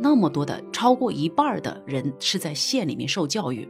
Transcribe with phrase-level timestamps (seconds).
[0.00, 3.66] 那么多的超过一半的人是在县里面受教育，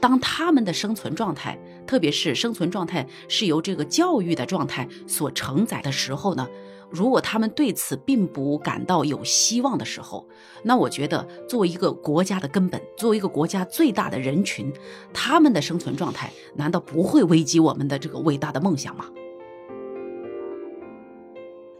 [0.00, 6.48] 当他们的生存状态，特别是生存状态是由这个教育的状态所承载的时候呢，
[6.90, 10.26] 如果他们对此并不感到有希望的时候，
[10.64, 14.72] 那我觉得作为一个国家的根本，作为一个国家最大的人群，
[15.14, 19.06] 他们的生存状态难道不会危及我们的这个伟大的梦想吗？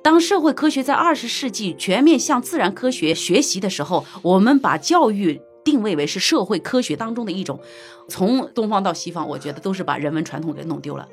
[0.06, 7.58] 当社会科学在二十世纪全面向自然科学学习的时候，我们把教育定位为是社会科学当中的一种。
[8.06, 11.08] 从东方到西方，我觉得都是把人文传统给弄丢了。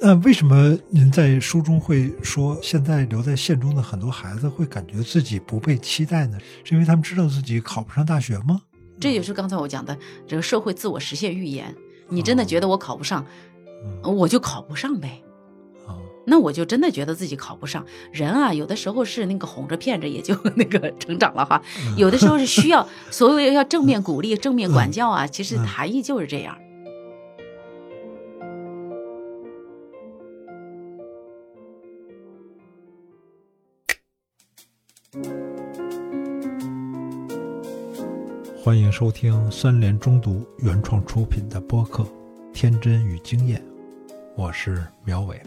[0.00, 6.36] 那为什么您在书中会说，现在留在县中的很多孩子会感觉自己不被期待呢？
[6.64, 8.60] 是因为他们知道自己考不上大学吗？
[8.98, 9.96] 这也是刚才我讲的
[10.26, 11.72] 这个社会自我实现预言。
[12.08, 13.24] 你真的觉得我考不上，
[14.02, 15.21] 我就考不上呗。
[16.24, 17.84] 那我就真的觉得自己考不上。
[18.12, 21.62] 人啊，有的时候是那个哄着骗着也就 那个成长了哈，
[21.96, 25.26] 有的时候是需要所谓要正面鼓励、正面管教啊。
[25.26, 26.56] 其实含义就是这样。
[38.64, 42.04] 欢迎收听三联中读原创出品的播客
[42.54, 43.60] 《天真与经验》，
[44.36, 45.42] 我是苗伟。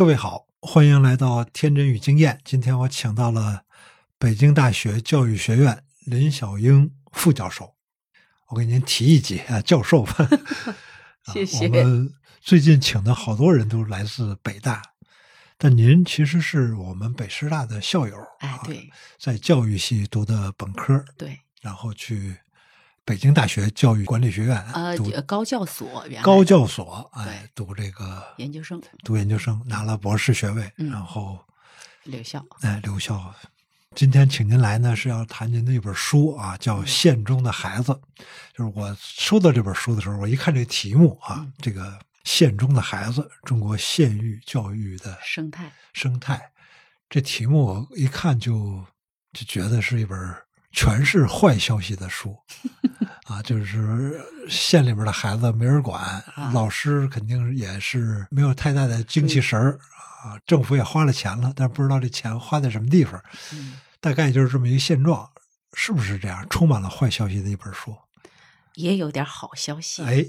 [0.00, 2.36] 各位好，欢迎来到《天真与经验》。
[2.42, 3.64] 今天我请到了
[4.18, 7.74] 北京大学教育学院林小英副教授，
[8.46, 10.06] 我给您提一级啊，教授。
[11.30, 11.66] 谢谢。
[11.66, 14.80] 我们最近请的好多人都来自北大，
[15.58, 18.16] 但您其实是我们北师大的校友。
[18.38, 21.04] 哎，对，在教育系读的本科。
[21.18, 22.38] 对，然后去。
[23.10, 31.36] 北京大学教育管理学院呃高教所，高教所哎读这个研究生，读研究生拿了博士学位，然后
[32.04, 32.46] 留校。
[32.60, 33.34] 哎留校。
[33.96, 37.90] 今天请您来呢是要谈您的一本书啊，叫《县中的孩子》。
[38.56, 45.72] 就是我收到这本书的时候，我一看这题目啊，这个“县中的孩子”，中国县域教育的生态。
[45.92, 46.40] 生态，
[47.08, 48.84] 这题目我一看就
[49.32, 50.16] 就觉得是一本。
[50.72, 52.32] 全是坏消息的书，
[53.30, 56.20] 啊，就是县里边的孩子没人管，
[56.52, 59.78] 老师肯定也是没有太大的精气神儿
[60.24, 60.36] 啊。
[60.44, 63.22] 政府也花了钱了，但不知道这钱花在什么地方，
[64.00, 65.30] 大概就是这么一个现状，
[65.74, 66.44] 是不是这样？
[66.50, 67.94] 充满了坏消息的一本书，
[68.74, 70.02] 也有点好消息。
[70.02, 70.26] 哎，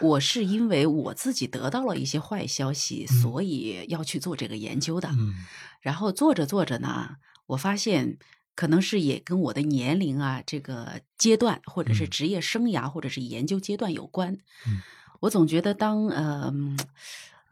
[0.00, 5.08] 我是因为我自己得到了一些坏消息，所以要去做这个研究的。
[5.10, 5.32] 嗯，
[5.80, 8.18] 然后做着做着呢，我发现。
[8.54, 14.34] 可能是也跟我的年龄啊，这个阶段，或者是职业生涯，或者是研究阶段有关。
[14.66, 14.82] 嗯
[15.20, 16.52] 我总觉得，当呃，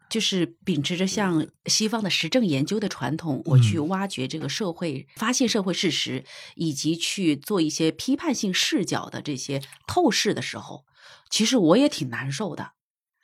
[0.09, 6.25] 就是秉持着像西方的实证研究的传统，我去挖掘这个社会，发现社会事实，
[6.55, 10.83] 以及去做一些批判性视角的这些透视的时候，
[11.29, 12.73] 其实我也挺难受的。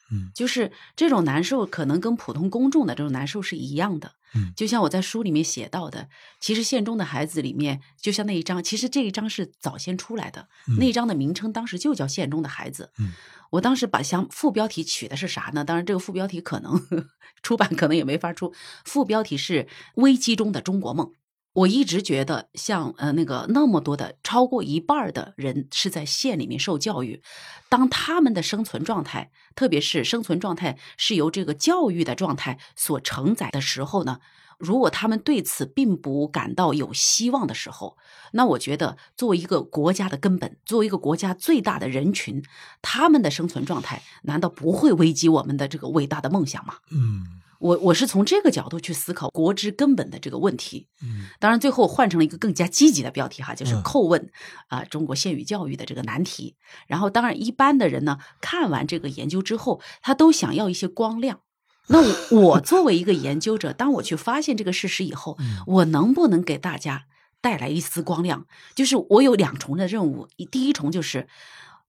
[0.10, 4.14] 嗯，就是这种难受，可能跟普通公众的这种难受是一样的。
[4.34, 12.92] 嗯，就像我在书里面写到的，其实县中的孩子里面，就像那一章，其实这一章是早先出来的，那一章的名称当时就叫县中的孩子。
[13.00, 13.14] 嗯，
[13.52, 15.64] 我当时把像副标题取的是啥呢？
[15.64, 16.88] 当然，这个副标题可能
[17.42, 21.12] 出版可能也没法出，副标题是危机中的中国梦。
[21.58, 27.24] 我一直觉得，像呃那个那么多的超过一半的人是在县里面受教育，
[27.68, 34.20] 当他们的生存状态，特别是生存状态是由这个教育的状态所承载的时候呢，
[34.60, 37.98] 如果他们对此并不感到有希望的时候，
[38.34, 42.44] 那我觉得作为一个国家的根本，作为一个国家最大的人群，
[42.84, 46.76] 他们的生存状态难道不会危及我们的这个伟大的梦想吗？
[46.92, 47.42] 嗯。
[47.60, 54.32] 我我是从这个角度去思考国之根本的这个问题，嗯，当然最后换成了一个更加积极的标题哈，就是叩问
[54.68, 56.56] 啊中国现语教育的这个难题。
[56.88, 61.40] 然后当然一般的人呢，看完这个研究之后，他都想要一些光亮。
[61.88, 62.02] 那
[62.36, 67.06] 我作为一个研究者，当我去发现这个事实以后，我能不能给大家
[67.42, 68.46] 带来一丝光亮？
[68.76, 71.28] 就是我有两重的任务，第一重就是。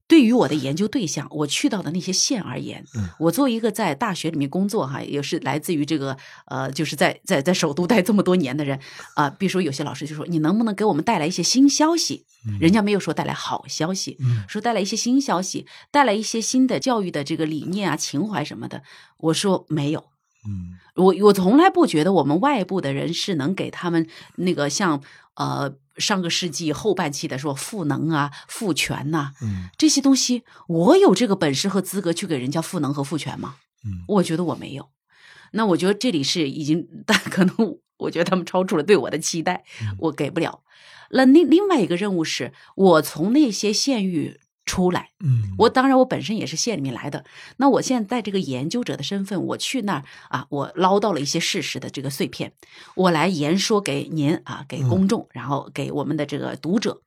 [0.08, 2.82] 对于我的研究对象，我去到的那些县而言，
[3.19, 6.16] 我作为一个在大学里面工作哈，也是来自于这个
[6.46, 8.81] 呃，就是在在在首都待这么多年的人
[9.14, 12.25] 啊，比如说有些老师就说，你能不能给我们带来一些新消息？
[12.58, 14.16] 人家没有说带来好消息，
[14.49, 18.82] 说带来一些新消息，带来一些新的教育的这个理念啊、情怀什么的。
[19.19, 20.06] 我说没有，
[20.49, 25.02] 嗯，我我从来不觉得我们外部的人是能给他们那个像。
[25.34, 33.56] 呃上个世纪后半期的说赋能啊、赋权呐、嗯这些东西，我有这个本事和资格去给人家赋能和赋权吗？
[33.85, 34.89] 嗯我觉得我没有。
[35.53, 40.62] 那我觉得这里是已经，但 可能我觉得他们超出了对我的期待，嗯我给不了。
[41.11, 47.25] 那另另外一个任务是我从那些县域出来，嗯，我当然我本身也是县里面来的，
[47.56, 52.53] 那我现在在这个研究者的身份，我去那儿啊，我捞到了一些事实的这个碎片，
[52.94, 57.00] 我来言说给您啊，给公众，然后给我们的这个读者，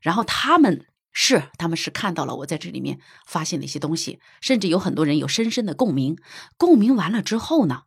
[0.00, 6.18] 然后他们是他们是看到了我在这里面发现的一些东西，甚至有很多人有深深的共鸣，
[6.56, 7.82] 共鸣完了之后呢，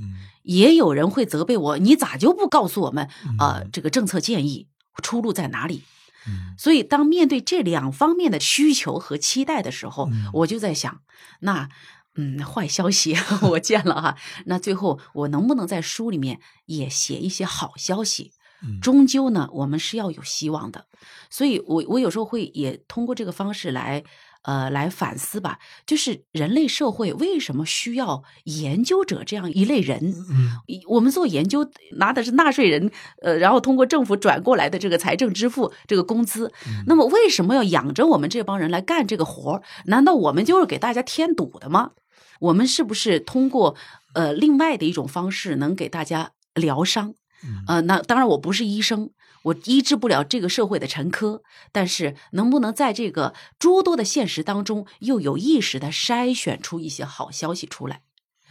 [0.00, 0.32] 嗯。
[0.44, 3.08] 也有人会责备我，你咋就不告诉我们
[3.38, 4.68] 啊、嗯这个政策建议
[5.02, 5.84] 出路在哪里？
[6.26, 11.02] 嗯所以，当面对这两方面的需求和期待的时候，嗯我就在想，
[11.40, 11.68] 那
[12.16, 13.16] 嗯，坏消息
[13.50, 14.16] 我见了哈，
[14.46, 18.32] 那最后我能不能在书里面也写一些好消息？
[18.62, 20.86] 嗯终究呢，我们是要有希望的。
[21.28, 24.04] 所以我我有时候会也通过这个方式来。
[24.44, 30.14] 呃，来反思吧，就是人类社会为什么需要研究者这样一类人？
[30.30, 30.50] 嗯
[30.86, 32.90] 我们做研究拿的是纳税人，
[33.22, 36.52] 呃，然后通过政府转过来的这个财政支付这个工资，
[36.86, 39.62] 那么为什么要养着我们这帮人来干这个活儿？
[39.86, 41.92] 难道我们就是给大家添堵的吗？
[42.40, 43.74] 我们是不是通过
[44.12, 47.14] 呃另外的一种方式能给大家疗伤？
[47.42, 49.10] 嗯呃，那当然我不是医生，
[49.44, 51.40] 我医治不了这个社会的沉疴，
[51.72, 58.02] 但是能不能在这个诸多的现实当中，又有意识的筛选出一些好消息出来？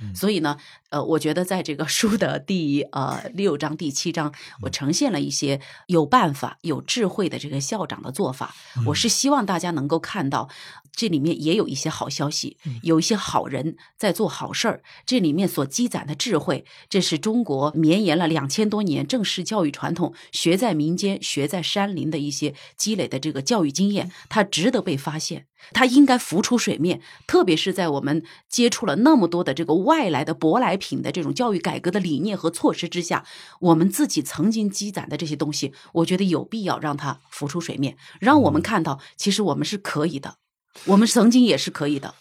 [0.02, 0.58] 嗯所以呢，
[0.90, 8.56] 呃，我觉得在这个书的第呃六章、第七章，我呈现了一些有办法、有智慧的这个校长的做法。
[8.88, 10.50] 我是希望大家能够看到，
[10.96, 14.84] 这里面也有一些好消息，有一些好人在做好事儿。
[15.06, 25.48] 这里面所积攒的智慧，这是中国绵延了两千多年正式教育传统、学在民间、学在山林的一些积累的这个教育经验，它值得被发现。
[25.72, 33.26] 它应该浮出水面，特别是在我们接触了那么多的这个外来的舶来品的这种教育改革的理念和措施之下，
[33.62, 40.36] 我们自己曾经积攒的这些东西，我觉得有必要让它浮出水面，让我们看到，其实我们是可以的，
[40.86, 42.16] 我们曾经也是可以的。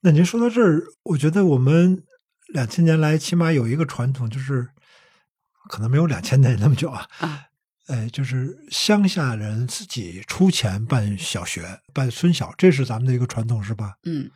[0.00, 2.02] 那您说到这儿，我觉得我们
[2.48, 4.68] 两千年来起码有一个传统，就是
[5.68, 7.44] 可能没有两千年那么久啊，啊，
[7.86, 13.94] 哎，就是乡下人自己出钱办小学、办村小，这是咱们的一个传统，是吧？
[14.04, 14.30] 嗯，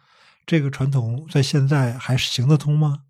[0.47, 3.01] 这个传统在现在还行得通吗？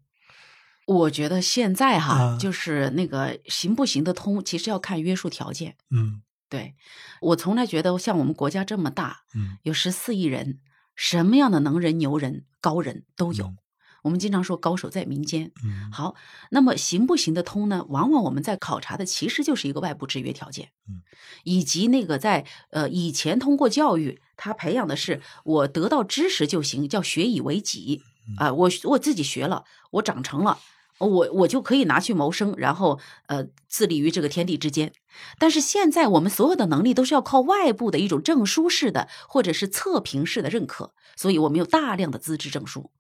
[0.87, 5.77] 我觉得现在哈，啊就是那个行不行得通，其实要看约束条件。
[5.91, 6.23] 嗯
[6.57, 6.75] 对
[7.21, 10.61] 我从来觉得，像我们国家这么大，嗯有十四亿人，
[10.95, 13.45] 什么样的能人、牛人、高人都有。
[13.47, 13.59] 嗯
[14.07, 15.51] 我们经常说高手在民间。
[15.65, 16.15] 嗯好，
[16.53, 17.85] 那么行不行得通呢？
[17.89, 21.03] 往往我们在考察的其实就是一个外部制约条件，嗯，
[21.43, 28.01] 以及那个在呃以前通过教育，他培养的是我得到知识就行，叫学以为己
[28.39, 30.61] 啊、我我自己学了，我长成了。
[30.99, 34.93] 我我就可以拿去谋生，然后呃自立于这个天地之间。
[35.39, 42.91] 但是现在我们所有的能力都是要靠外部的一种证书式的或者是测评式的认可，所以我们有大量的资质证书。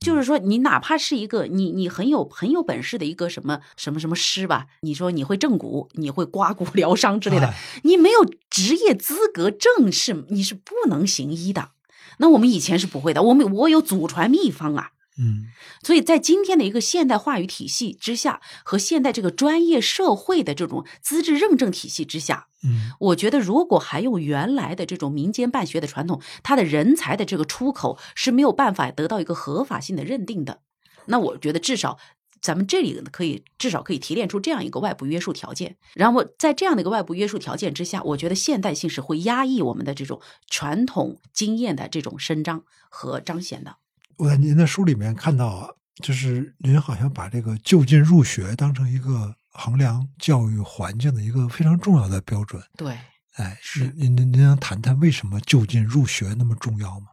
[0.00, 7.54] 就是说，你哪怕是一个你你很有很有本事的一个什么什么什么师吧，你说你会正骨，你会刮骨 疗伤之类的哎，
[7.84, 11.70] 你没有职业资格证是你是不能行医的。
[12.18, 14.90] 那我们以前是不会的，我们我有祖传秘方啊。
[15.18, 15.46] 嗯
[15.82, 30.60] 所以在今天的一个现代话语体系之下，和现代这个专业社会的这种资质认证体系之下，嗯我觉得如果还用原来的这种民间办学的传统，它的人才的这个出口是没有办法得到一个合法性的认定的。
[31.06, 31.98] 那我觉得至少
[32.40, 43.76] 咱们这里可以至少可以提炼出这样一个外部约束条件，然后在这样的一个外部约束条件之下，我觉得现代性是会压抑我们的这种传统经验的这种伸张和彰显的。
[44.20, 45.70] 我在您的书里面看到啊，
[46.02, 52.62] 就是您好像把这个就近入学当成一个衡量教育环境的一个非常重要的标准。
[52.76, 52.98] 对，
[53.36, 57.06] 哎，是您您您能谈谈为什么就近入学那么重要吗？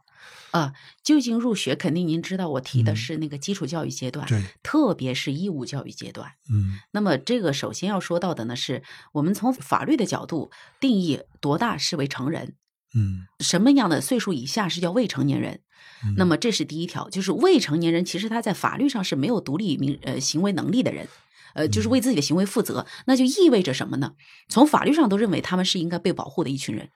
[0.50, 6.32] 啊，就近入学，肯定您知道我提的嗯是那个基础教育阶段，对，特别是义务教育阶段。
[6.50, 12.54] 嗯那么这个首先要说到的呢，是我们从法律的角度定义多大视为成人，
[12.94, 15.60] 嗯什么样的岁数以下是叫未成年人。
[16.04, 21.08] 嗯那么这是第一条，就是未成年人其实他在法律上是没有独立民呃行为能力的人。
[21.54, 24.12] 呃，就是为自己的行为负责，那就意味着什么呢？
[24.48, 26.90] 从法律上都认为他们是应该被保护的一群人。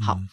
[0.00, 0.28] 好，嗯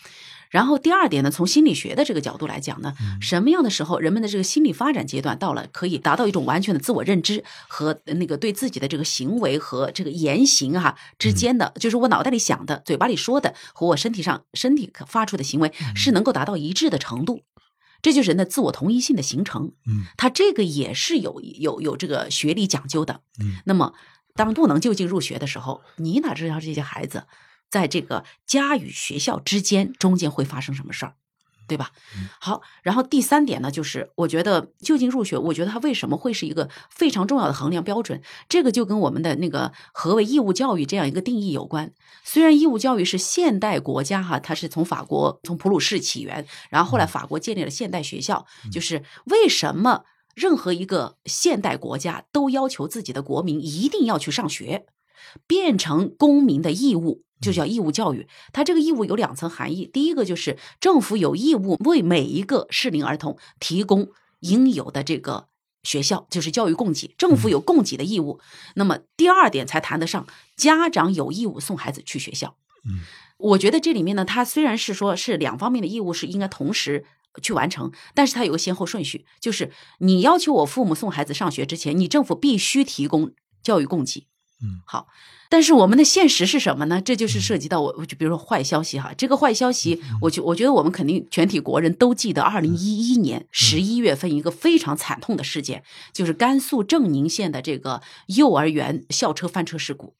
[0.55, 3.21] 然后第二点呢，从心理学的这个角度来讲呢，嗯。
[3.21, 17.41] 什么样的时候人们的这个心理发展阶段到了，可以达到一种完全的自我认知和那个对自己的这个行为和这个言行哈、之间的，就是我脑袋里想的、嘴巴里说的和我身体上身体发出的行为是能够达到一致的程度。
[18.01, 20.05] 这就是人的自我同一性的形成，嗯。
[20.15, 23.19] 它这个也是有有有这个学历讲究的。
[23.41, 23.57] 嗯。
[23.65, 23.93] 那么，
[24.35, 27.25] 当不能就近入学的时候，你哪知道这些孩子
[27.75, 31.15] 在这个家与学校之间中间会发生什么事儿，
[31.67, 31.91] 对吧？
[32.39, 38.21] 好，然后第三点呢，就是我觉得就近入学，我觉得它为什么会是一个非常重要的衡量标准？
[38.47, 41.91] 这个就跟我们的那个何为义务教育这样一个定义有关。
[42.23, 50.05] 虽然义务教育是现代国家哈，它是从法国从普鲁士起源，然后后来法国建立了现代学校，就是为什么？
[50.33, 54.85] 任何一个现代国家都要求自己的国民一定要去上学，
[55.47, 58.27] 变成公民的义务，就叫义务教育。
[58.53, 65.47] 它这个义务有两层含义，第一个就是政府有义务为每一个适龄儿童提供应有的这个
[65.83, 68.39] 学校，就是教育供给，政府有供给的义务。
[68.75, 72.55] 那么第二点才谈得上家长有义务送孩子去学校。
[72.87, 73.01] 嗯，
[73.37, 77.05] 我觉得这里面呢，它虽然是说是两方面的义务是应该同时。
[77.41, 84.25] 去完成，但是它有个先后顺序，就是你要求我父母送孩子上学之前，你政府必须提供教育供给。
[84.65, 85.07] 嗯，好，
[85.47, 86.99] 但是我们的现实是什么呢？
[86.99, 100.15] 这就是涉及到我，我就比如说坏消息哈，这个坏消息，我就我觉得我们肯定全体国人都记得，二零一一年十一月份一个非常惨痛的事件，就是甘肃正宁县的这个幼儿园校车翻车事故。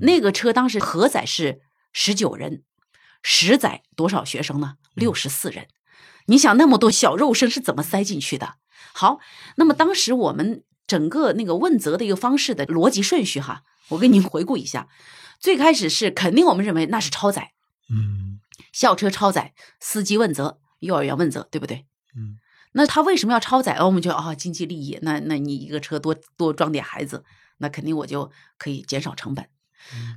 [0.00, 1.60] 那个车当时核载是
[1.92, 2.62] 十九人，
[3.22, 4.76] 实载多少学生呢？
[4.94, 5.66] 六十四人。
[6.26, 8.54] 你想那么多小肉身是怎么塞进去的？
[8.94, 9.18] 好，
[9.56, 14.88] 那么当时我们整个那个问责的一个方式的逻辑顺序哈，我给您回顾一下。
[15.40, 17.52] 最开始是肯定我们认为那是超载，
[17.90, 18.40] 嗯
[18.72, 21.86] 校车超载，司机问责，幼儿园问责，对不对？
[22.16, 22.38] 嗯
[22.72, 23.76] 那他为什么要超载？
[23.76, 27.24] 哦，我们觉得啊、经济利益，那那你一个车多多装点孩子，
[27.56, 29.46] 那肯定我就可以减少成本。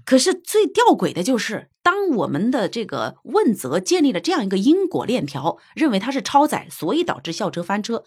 [0.03, 8.03] 可是最吊诡的就是，当我们的这个问责建立了这样一个因果链条，认为它是超载，所以导致校车翻车。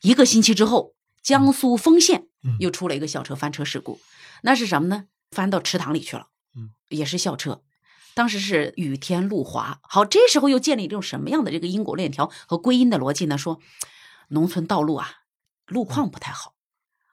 [0.00, 4.00] 一个星期之后，江苏丰县嗯又出了一个校车翻车事故，
[4.42, 5.06] 那是什么呢？
[5.30, 6.26] 翻到池塘里去了，
[6.56, 7.62] 嗯，也是校车。
[8.14, 13.38] 当时是雨天路滑，好，这时候又建立一种什么样的这个因果链条和归因的逻辑呢？
[13.38, 13.58] 说，
[14.28, 15.08] 农村道路啊，
[15.66, 16.52] 路况不太好。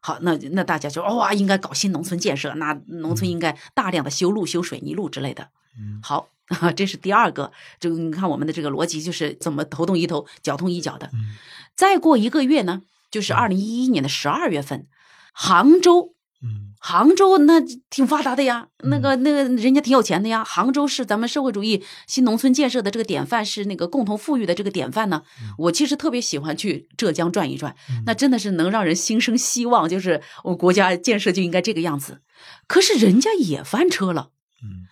[0.02, 5.50] 好，那那大家就哇，应该搞新农村建设，那农村应该大量的修路、修水泥路之类的。
[5.78, 6.28] 嗯好，
[6.76, 7.52] 这是第二个。
[7.80, 11.08] 就你看我们的这个逻辑，就是怎么头痛医头，脚痛医脚的。
[11.14, 11.38] 嗯
[11.76, 14.88] 再过一个月呢，就是二零一一年的十二月份，
[15.34, 20.44] 杭州，嗯杭州那挺发达的呀，那个那个人家挺有钱的呀。
[20.44, 25.24] 杭州是咱们社会主义新农村建设的这个典范，是那个共同富裕的这个典范呢。
[25.58, 27.76] 我其实特别喜欢去浙江转一转，
[28.06, 32.22] 那真的是能让人心生希望，就是我们国家建设就应该这个样子。
[32.68, 34.30] 可是人家也翻车了。
[34.64, 34.88] 嗯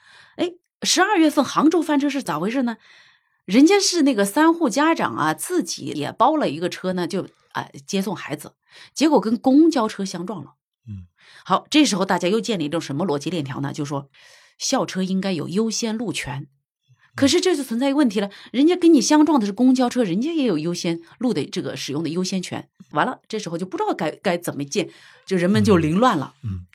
[0.84, 2.78] 十二月份杭州翻车是咋回事呢？
[3.46, 7.26] 人家是那个三户家长啊，自己也包了一个车呢，就
[7.58, 8.54] 啊、接送孩子，
[8.94, 10.54] 结果跟公交车相撞了。
[10.88, 11.08] 嗯，
[11.44, 13.74] 好，这时候大家又建立一种什么逻辑链条呢？
[13.74, 14.10] 就说
[14.58, 16.48] 校车应该有优先路权。
[17.16, 22.70] 可是这就存在一个问题了，人家跟你相撞的是公交车，人家也有优先路的这个使用的优先权。
[22.92, 24.90] 完了，这时候就不知道该该怎么建，
[25.26, 26.36] 就人们就凌乱了。
[26.44, 26.68] 嗯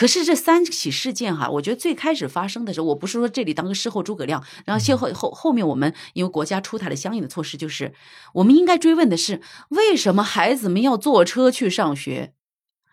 [0.00, 7.92] 可是这三起事件哈，我觉得最开始发生的时候，我不是说这里当个事后诸葛亮，然后先后后后面我们因为国家出台了相应的措施，就是
[8.32, 12.32] 我们应该追问的是，为什么孩子们要坐车去上学？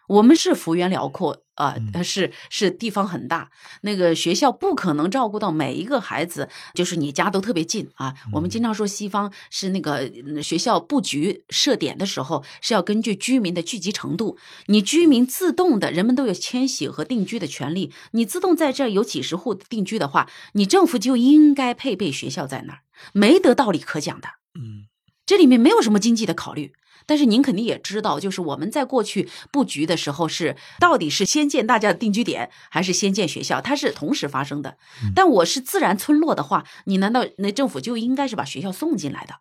[0.08, 8.14] 我们是幅员辽阔啊、呃是是地方很大，那个学校不可能照顾到每一个孩子，就是你家都特别近啊。
[8.32, 14.38] 我们经常说西方是那个呃学校布局设点的时候是要根据居民的聚集程度，
[14.68, 22.80] 你居民自动的，人们都有迁徙和定居的权利，你自动在这儿有几十户定居的话，你政府就应该配备学校在那儿，
[23.14, 24.28] 没得道理可讲的。
[24.58, 24.88] 嗯
[25.26, 26.72] 这里面没有什么经济的考虑。
[27.08, 33.60] 但是您肯定也知道，就是我们在过去布局的时候是到底是先建大家的定居点，还是先建学校？
[33.60, 34.78] 它是同时发生的。
[35.16, 39.36] 但我是自然村落的话，你难道那政府就应该是把学校送进来的？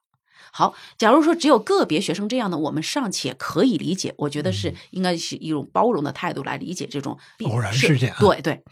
[0.52, 8.62] 好，假如说只有个别学生这样的，我们尚且可以理解，我觉得是应该是一种包容的态度来理解这种必偶然是事件啊对对，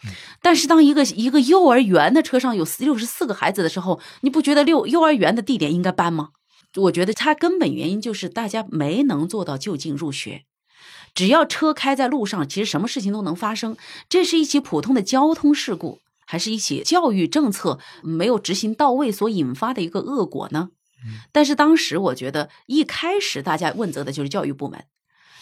[0.40, 6.30] 但是当一个一个幼儿园的车上有六十四个孩子的时候，你不觉得六幼儿园的地点应该搬吗？
[6.76, 10.45] 我觉得它根本原因就是大家没能做到就近入学。
[11.14, 13.76] 只要车开在路上，其实什么事情都能发生。
[14.09, 20.71] 这是一起普通的交通事故，还是一起教育政策没有执行到位所引发的一个恶果呢？
[21.31, 24.87] 但是当时我觉得，一开始大家问责的就是教育部门，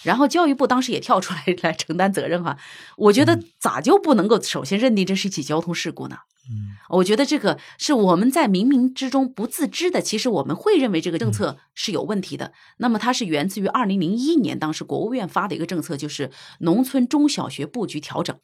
[0.02, 2.58] 然后教育部当时也跳出来 来承担责任哈。
[2.96, 6.18] 我觉得咋就不能够首先认定这是一起交通事故呢？
[6.50, 12.52] 嗯，我觉得这个是我们在冥冥之中不自知的，其实我们会认为这个政策是有问题的。
[12.78, 16.30] 那么它是源自于二零零一年当时国务院发的一个政策，就是
[16.60, 18.36] 农村中小学布局调整。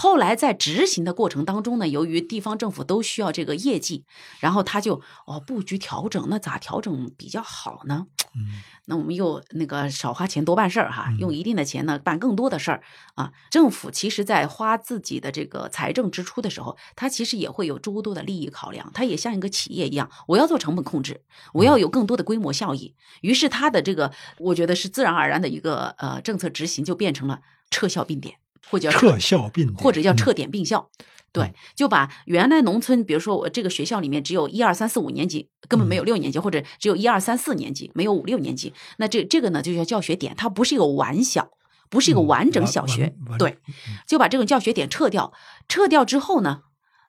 [0.00, 4.04] 后来在执行的过程当中呢，由于地方政府都需要这个业绩，
[4.38, 8.06] 然后他就哦布局调整，那咋调整比较好呢？
[8.36, 12.80] 嗯，那我们又那个少花钱多办事儿哈，用一定的钱呢办更多的事儿
[13.16, 13.32] 啊。
[13.50, 22.94] 政府其实在花自己的这个财政支出的时候，它其实也会有诸多的利益考量，它也像一个企业一样，我要做成本控制，我要有更多的规模效益。
[23.22, 28.36] 于是它的这个，我觉得是自然而然的一个呃政策执行，就变成了撤销并点。
[28.70, 30.90] 或者撤校并或者叫撤点并校，
[31.32, 41.50] 对，就把原来农村，比如说我这个学校里面只有一二三四五年级，根本没有六年级，或者只有一二三四年级，没有五六年级，那这这个呢就叫教学点，它不是一个完小，
[41.90, 43.58] 不是一个完整小学，对，
[44.06, 45.32] 就把这种教学点撤掉，
[45.68, 46.62] 撤掉之后呢，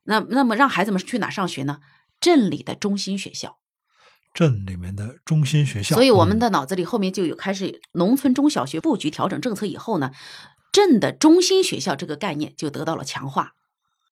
[0.03, 1.79] 那那么让孩子们去哪上学呢？
[2.19, 3.57] 镇里的中心学校，
[4.33, 10.11] 镇里面的中心学校，所以我们的脑子里后面就有开始农村中小学布局调整政策以后呢。
[10.71, 13.53] 镇的中心学校这个概念就得到了强化，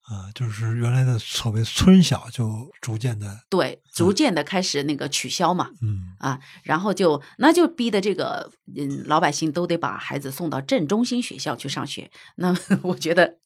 [0.02, 12.10] 啊，就是原来的所谓村小就逐渐的对，逐渐的开始那个取消嘛，嗯啊，然后就那就逼的这个嗯老百姓都得把孩子送到镇中心学校去上学。
[12.36, 13.36] 那 我觉得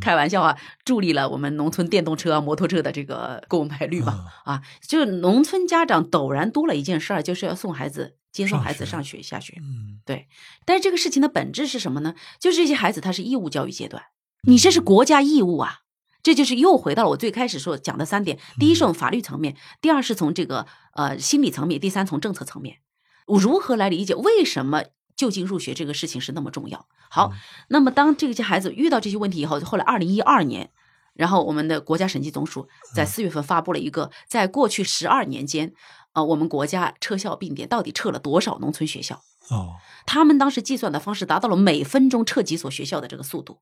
[0.00, 4.24] 开玩笑啊，助力了我们农村电动车、摩托车的这个购买率吧。
[4.44, 8.16] 啊，就是农村家长陡然多了一件事儿，就是要送孩子。
[8.34, 10.26] 接送孩子上学下学，嗯，对。
[10.66, 12.16] 但是这个事情的本质是什么呢？
[12.40, 14.02] 就是这些孩子他是义务教育阶段，
[14.42, 15.78] 你这是国家义务啊。
[16.20, 22.78] 这就是又回到了我最开始说讲的三点：第一是从法律层面，第二是从这个呃心理层面，第三从政策层面。
[23.26, 24.82] 我如何来理解为什么
[25.14, 26.88] 就近入学这个事情是那么重要？
[27.10, 27.32] 好，
[27.68, 30.70] 那么当这些孩子遇到这些问题以后，后来二零一二年，
[31.12, 35.72] 然后我们的国家审计总署在四月份发布了一个，在过去十二年间。
[36.14, 39.22] 啊，我们国家撤校并点到底撤了多少农村学校？
[39.50, 39.74] 哦，
[40.06, 43.58] 他们当时计算的方式达到了每分钟撤几所学校的这个速度，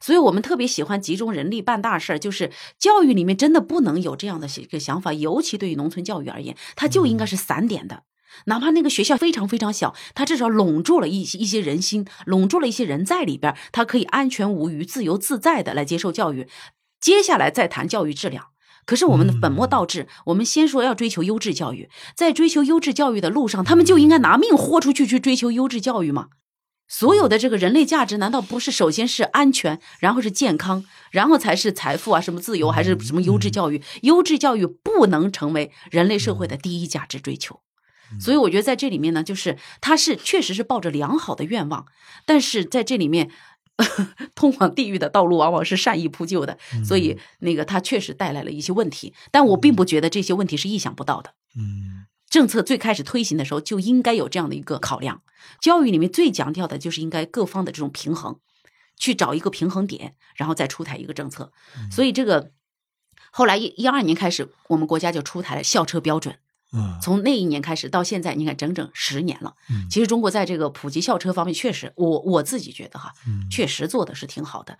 [0.00, 2.18] 所以我们特别喜欢集中人力办大事儿。
[2.18, 8.02] 就是教育里面真的不能有这样的一个想法，尤其对于农村教育而言，它就应该是散点的。
[8.44, 16.48] 哪怕那个学校非常非常小，它至少笼住了一些一些人心，笼住了一些人在里边，它可以安全无虞、自由自在的来接受教育。
[17.00, 18.48] 接下来再谈教育质量。
[18.88, 26.28] 可是我们的本末倒置，我们先说要追求优质教育，在追求优质教育的路上，他们就应该拿命豁出去去追求优质教育吗？
[26.88, 32.20] 所有的这个人类价值，难道不是首先是安全，然后是健康，然后才是财富啊？
[32.22, 33.82] 什么自由，还是什么优质教育？
[34.00, 37.60] 优质教育不能成为人类社会的第一价值追求。
[38.18, 41.84] 所以我觉得在这里面呢，就是他是确实是抱着良好的愿望，
[42.24, 43.30] 但是在这里面。
[44.34, 51.34] 通往地狱的道路往往是善意铺就的，所以那个它确实带来了一些问题，但我并不觉得这些问题是意想不到的。
[51.56, 55.22] 嗯，政策最开始推行的时候就应该有这样的一个考量。
[55.60, 58.38] 教育里面最强调的就是应该各方的这种平衡，
[58.96, 61.52] 去找一个平衡点，然后再出台一个政策。
[61.90, 62.50] 所以这个
[63.30, 66.36] 后来一一二年开始，我们国家就出台了校车标准。
[66.72, 69.54] 嗯，从那一年开始到现在，你看整整十年了。
[69.70, 73.12] 嗯，其实中国在这个普及校车方面，确实，我我自己觉得哈，
[73.50, 74.76] 确实做的是挺好的。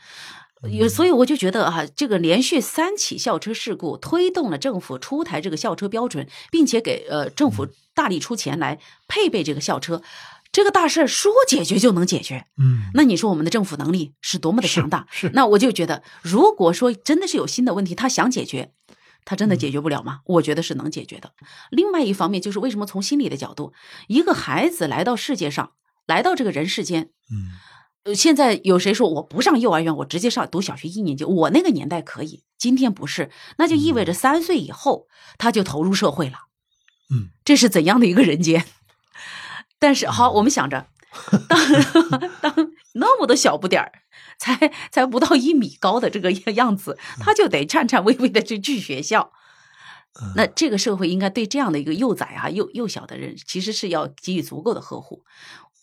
[0.70, 10.02] 有，所以我就觉得哈，这个连续三起校车事故，推动了政府出台这个校车标准，并且给呃政府大力出钱来配备这个校车，
[10.50, 12.46] 这个大事儿说解决就能解决。
[12.58, 15.06] 嗯，那你说我们的政府能力是多么的强大？
[15.10, 18.72] 是，那我就觉得，如果说真的是有新的问题，他想解决。
[19.28, 20.20] 他真的解决不了吗？
[20.24, 21.34] 我觉得是能解决的。
[21.70, 23.74] 另外一方面，就是为什么从心理的角度，
[24.06, 25.72] 一个孩子来到世界上，
[26.06, 27.10] 来到这个人世间，
[28.06, 31.24] 嗯，现在有谁说我不上幼儿园，我直接上读小学一年级？
[31.24, 36.38] 我那个年代可以，今天不是，那就意味着三岁以后他就投入社会了，
[37.14, 38.64] 嗯，这是怎样的一个人间？
[39.78, 40.86] 但是好，我们想着，
[41.50, 41.60] 当
[42.40, 43.92] 当那么多小不点儿。
[44.38, 49.32] 才才不到一米高的这个样子，他就得颤颤巍巍的去去学校。
[50.34, 55.24] 那这个社会应该对这样的一个幼崽啊、幼幼小的人，其实是要给予足够的呵护。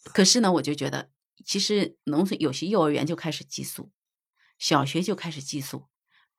[0.06, 1.10] 可是呢，我就觉得，
[1.46, 3.91] 其实农村有些幼儿园就开始寄宿，
[4.58, 5.88] 小学就开始寄宿，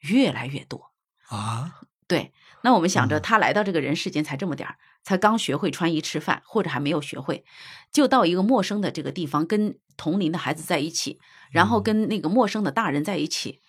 [0.01, 0.93] 越来越多
[1.29, 1.81] 啊。
[2.07, 7.45] 对，那我们想着他来到这个人世间才这么点儿，才刚学会穿衣吃饭，或者还没有学会，
[7.93, 11.21] 就到一个陌生的这个地方，跟同龄的孩子在一起。
[11.53, 13.61] 然后跟那个陌生的大人在一起，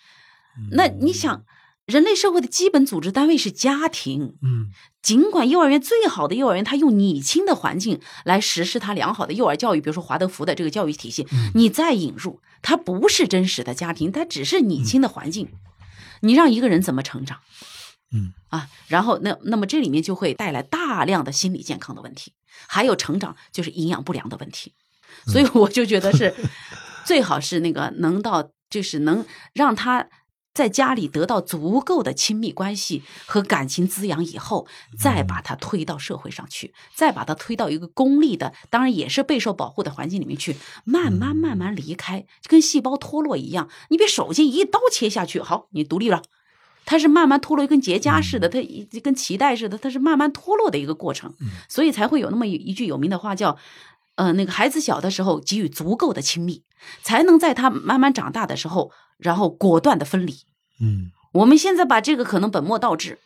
[0.72, 1.46] 那你想，
[1.86, 4.36] 人类社会的基本组织单位是家庭。
[4.42, 4.72] 嗯
[5.04, 15.50] 尽管幼儿园最好的幼儿园，它用拟亲的环境来实施它良好的幼儿教育，比如说华德福的这个教育体系，你再引入，它不是真实的家庭，它只是拟亲的环境，
[16.22, 17.40] 你让一个人怎么成长？
[18.12, 18.34] 嗯。
[18.50, 22.32] 啊，然后那那么这里面就会带来大量的心理健康的问题，
[22.68, 24.74] 还有成长就是营养不良的问题，
[25.26, 26.34] 所以我就觉得是
[27.06, 30.08] 最好是那个能到就是能让他
[30.54, 34.66] 在家里得到足够的亲密关系和感情滋养以后，
[34.98, 46.22] 再把他推到社会上去，再把他推到一个公立的，当然也是备受保护的环境里面去，慢慢慢慢离开，就跟细胞脱落一样，你别手劲一刀切下去，好，你独立了。
[46.88, 51.34] 它是慢慢脱落，跟结痂似的，它一跟脐带似的，它是慢慢脱落的一个过程，
[51.68, 53.58] 所以才会有那么一一句有名的话叫，
[54.16, 56.64] 呃，那个孩子小的时候给予足够的亲密，
[57.04, 60.34] 才能在他慢慢长大的时候，然后果断的分离。
[60.80, 61.12] 嗯。
[61.34, 63.20] 我们现在把这个可能本末倒置，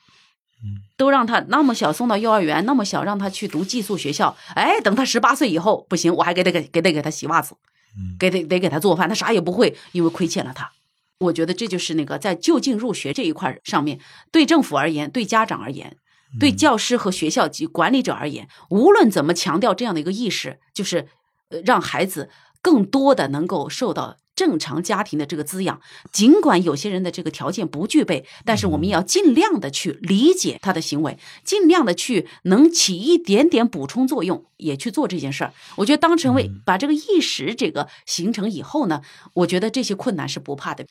[0.64, 7.56] 嗯，都让他那么小送到幼儿园，那么小让他去读寄宿学校，哎，等他十八岁以后不行，我还给他给给得给他洗袜子，
[7.96, 8.18] 嗯。
[8.20, 10.72] 给得得给他做饭，他啥也不会，因为亏欠了他。
[11.22, 14.00] 我觉得这就是那个在就近入学这一块上面，
[14.32, 15.98] 对政府而言，对家长而言，
[16.40, 21.08] 对教师和学校及管理者而言，无论怎么强调这样的一个意识，就是
[21.50, 22.30] 呃让孩子
[22.62, 25.82] 更多的能够受到正常家庭的这个滋养。
[26.12, 35.54] 尽管有些人的这个条件不具备，但是我们也要尽量的去理解他的行为，尽量的去能起一点点补充作用，也去做这件事儿。
[35.78, 39.02] 我觉得当成为把这个意识这个形成以后呢，
[39.34, 40.86] 我觉得这些困难是不怕的。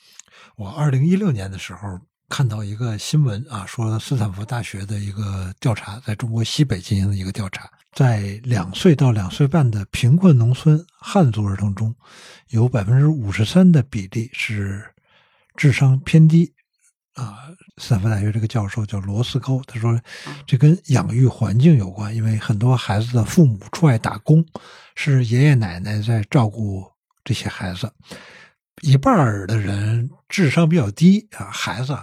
[0.56, 11.94] 我二零一六年的时候看到一个新闻啊，说斯坦福大学的一个调查，在中国西北进行的一个调查，在两岁到两岁半的贫困农村汉族儿童中，
[12.48, 14.84] 有百分之五十三的比例是
[15.56, 16.52] 智商偏低。
[17.14, 20.00] 啊，斯坦福大学这个教授叫罗斯高，他说
[20.46, 24.46] 这跟养育环境有关，因为很多孩子的父母出外打工，
[24.94, 26.88] 是爷爷奶奶在照顾
[27.24, 27.92] 这些孩子。
[28.82, 31.98] 一半儿的人智商比较低啊，孩子，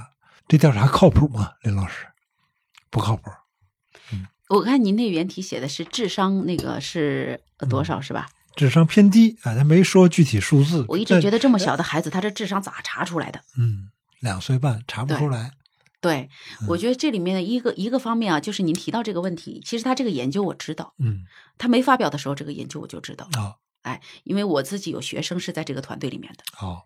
[0.48, 1.54] 这调查靠谱吗？
[1.62, 2.06] 林老师，
[2.92, 3.32] 不靠谱。
[4.50, 8.30] 我看您那原题写的是智商，那个是呃多少是吧？
[8.56, 10.86] 智商偏低啊，他没说具体数字。
[10.88, 13.42] 我一直觉得，这么小的孩子，他这智商咋查出来的？
[13.58, 15.52] 嗯，两岁半查不出来。
[16.00, 16.30] 对，
[16.68, 21.26] 我觉得这里面的一个一个方面啊，就是您提到这个问题，其实他这个研究我知道，嗯，
[21.58, 23.56] 他没发表的时候，这个研究我就知道，哦
[23.88, 26.44] 哎，因为我自己有学生是在这个团队里面的。
[26.60, 26.84] 哦，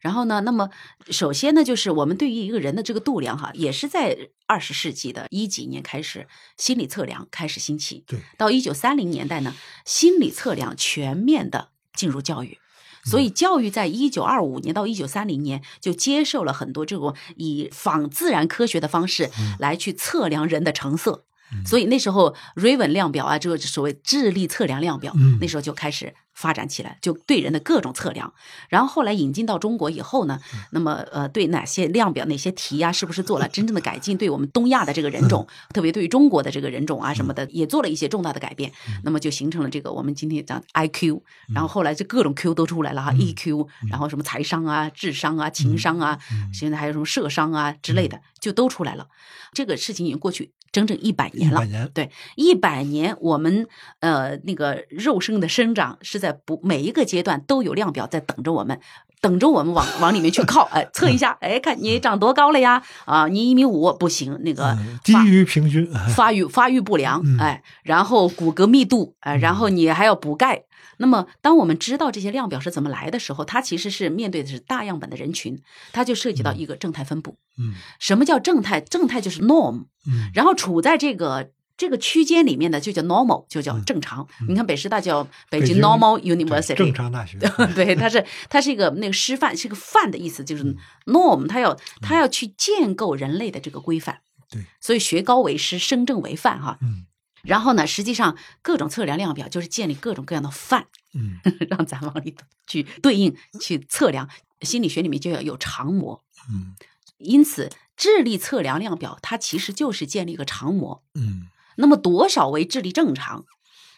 [0.00, 0.70] 然后呢，那么
[1.10, 6.26] 首先呢，就是我们对于一个人的这个度量哈，也是在二十世纪的一几年开始，
[6.56, 8.04] 心理测量开始兴起。
[8.06, 12.58] 对，到一九三零年代呢，心理测量全面的进入教育。
[13.04, 19.28] 所以，教育在一九二五年到一九三零年就接受了很多这种以仿自然科学的方式
[19.58, 21.24] 来去测量人的成色。
[21.66, 25.38] 所以那时候瑞文量表啊，这个所谓智力测量量表，嗯。
[25.40, 28.32] 那时候就开始发展起来，就对人的各种测量。
[28.68, 34.16] 然后后来引进到中国以后呢，那么呃，对哪些量表、哪些题呀、是不是做了真正的改进？
[34.16, 38.72] 对我们东亚的这个人种，特别对于中国的这个人种啊什么的，也做了一些重大的改变。
[39.04, 41.20] 那么就形成了这个我们今天讲 IQ，
[41.54, 46.18] 然后后来就各种 Q 都出来了哈，EQ，然后什么财商啊、智商啊、情商啊，
[46.52, 49.08] 现在还有什么社商啊之类的，就都出来了。
[49.52, 51.66] 这个事情已经过去整整一百年了一百。
[51.66, 53.68] 年，对，一百年，我们
[54.00, 58.80] 呃那个肉身的生长是在不每一个阶段都有量表在等着我们，
[59.20, 62.82] 等着我们往往里面去 靠，哎，测一下，哎，看你长多高了呀？
[63.04, 65.86] 啊，你一米五不行，那个嗯低于平均。
[66.16, 70.64] 发育发育不 良嗯，哎，然后骨骼密度，哎，然后你还要补钙。
[71.02, 75.60] 那么，当我们知道这些量表是怎么来的时候，它其实是面对的是大样本的人群，
[75.92, 77.36] 它就涉及到一个正态分布。
[77.58, 78.80] 嗯什么叫正态？
[78.80, 84.28] 正态就是 norm，嗯然后处在这个这个区间里面的就叫 normal，就叫嗯正常。
[84.48, 87.36] 你看北师大叫北北京京 Normal University，正常大学。
[87.74, 94.20] 对，它是它是一个那个师范，是个范的意思，就是嗯 norm，它要它要去建构人类的这个规范。
[94.48, 96.78] 对，所以学高为师，身正为范哈。
[96.80, 97.06] 嗯
[97.42, 104.28] 然后呢，实际上各种测量量表就是建立各种各样的范，嗯 让咱往里头去对应去测量。
[104.62, 106.76] 心理学里面就要有常模，嗯
[107.18, 111.02] 因此智力测量量表它其实就是建立一个常模。
[111.14, 113.44] 嗯那么多少为智力正常？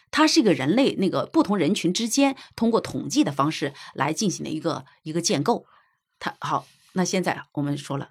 [0.09, 5.65] 它是一个人类那个不同人群之间通过统计的方式来进行的一个一个建构。
[6.17, 8.09] 它好，那现在我们说了，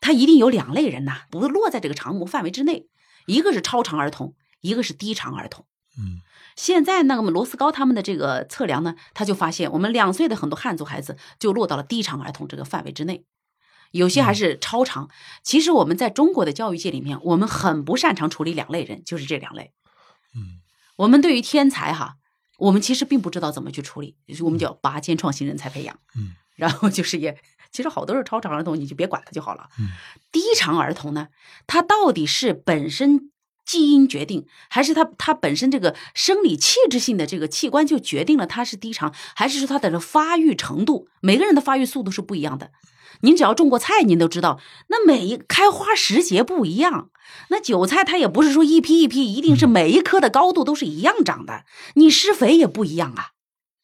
[0.00, 2.88] 它一定有两类人呐，不落在这个常模范围之内，
[3.26, 5.66] 一个是超常儿童，一个是低常儿童。
[5.98, 6.22] 嗯
[6.56, 13.26] 现在那个罗斯高他们的这个测量呢，他就发现我们两岁的很多汉族孩子就落到了低常儿童这个范围之内。
[13.90, 15.10] 有些还是超常。
[15.42, 19.72] 其实我们在中国的教育界里面，我们很不擅长处理两类人，就是这两类。
[20.34, 20.60] 嗯
[20.96, 22.16] 我们对于天才哈，
[22.56, 25.98] 我们其实并不知道怎么去处理，我们叫拔尖创新人才培养。
[26.16, 27.38] 嗯然后就是也，
[27.76, 29.68] 其实好多是超常儿童，你就别管他就好了。
[29.78, 29.88] 嗯
[30.32, 31.28] 低常儿童呢，
[31.66, 33.30] 他到底是本身
[33.66, 41.08] 基因决定，还是他他本身这个生理器质性的这个器官就决定了他是低常，还是说他的这发育程度？
[41.20, 42.70] 每个人的发育速度是不一样的。
[43.20, 47.10] 您只要种过菜，您都知道，那每一开花时节不一样。
[47.48, 53.30] 那韭菜它也不是说一批一批，一定是每一棵的高度都是一样长的，你施肥也不一样啊，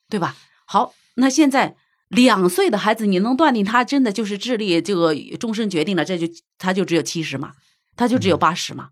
[0.09, 0.37] 对吧？
[0.65, 1.77] 好，那现在
[2.12, 6.27] 两岁的孩子，你能断定他真的就是智力这个终身决定了，这就
[6.59, 7.53] 他就只有七十嘛？
[7.96, 8.90] 他就只有八十嘛？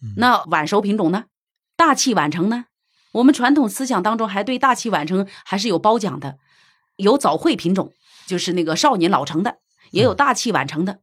[0.00, 1.24] 嗯那晚熟品种呢？
[1.76, 2.66] 大器晚成呢？
[3.12, 6.38] 我们传统思想当中还对大器晚成还是有褒奖的，
[6.96, 7.92] 有早慧品种，
[8.26, 9.58] 就是那个少年老成的，
[9.90, 11.00] 也有大器晚成的。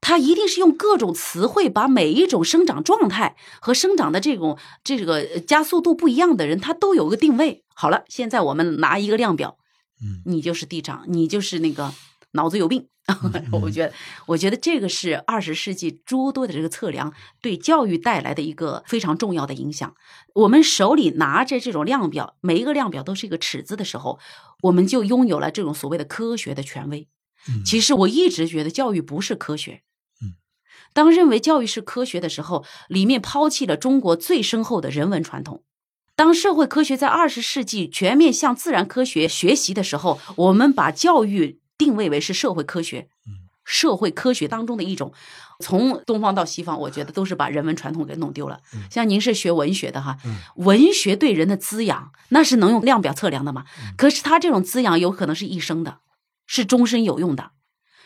[0.00, 7.64] 他一定是用各种词汇把每一种生长状态和生长的这种这个呃加速度不一样的人，他都有个定位。
[7.74, 9.56] 好了，现在我们拿一个量表，
[10.02, 11.92] 嗯你就是地长，你就是那个
[12.32, 12.88] 脑子有病。
[13.52, 13.94] 我觉得，
[14.26, 19.94] 我觉得这个是二十世纪诸多的这个测量对教育带来的一个非常重要的影响。
[20.34, 24.18] 我们手里拿着这种量表，每一个量表都是一个尺子的时候，
[24.64, 27.08] 我们就拥有了这种所谓的科学的权威。
[27.48, 29.80] 嗯其实我一直觉得教育不是科学。
[30.20, 30.36] 嗯，
[30.92, 35.64] 当认为教育是科学的时候，里面抛弃了中国最深厚的人文传统。
[36.18, 43.06] 当社会科学在二十世纪全面向自然科学学习的时候，我们把教育定位为是社会科学。
[43.24, 45.12] 嗯，社会科学当中的一种，
[45.60, 48.58] 从东方到西方，我觉得都是把人文传统给弄丢了。
[48.74, 53.64] 嗯像您是学文学的哈，嗯文学对人的滋养，那是能用量表测量的吗？
[53.80, 55.98] 嗯可是它这种滋养有可能是一生的，
[56.48, 57.52] 是终身有用的。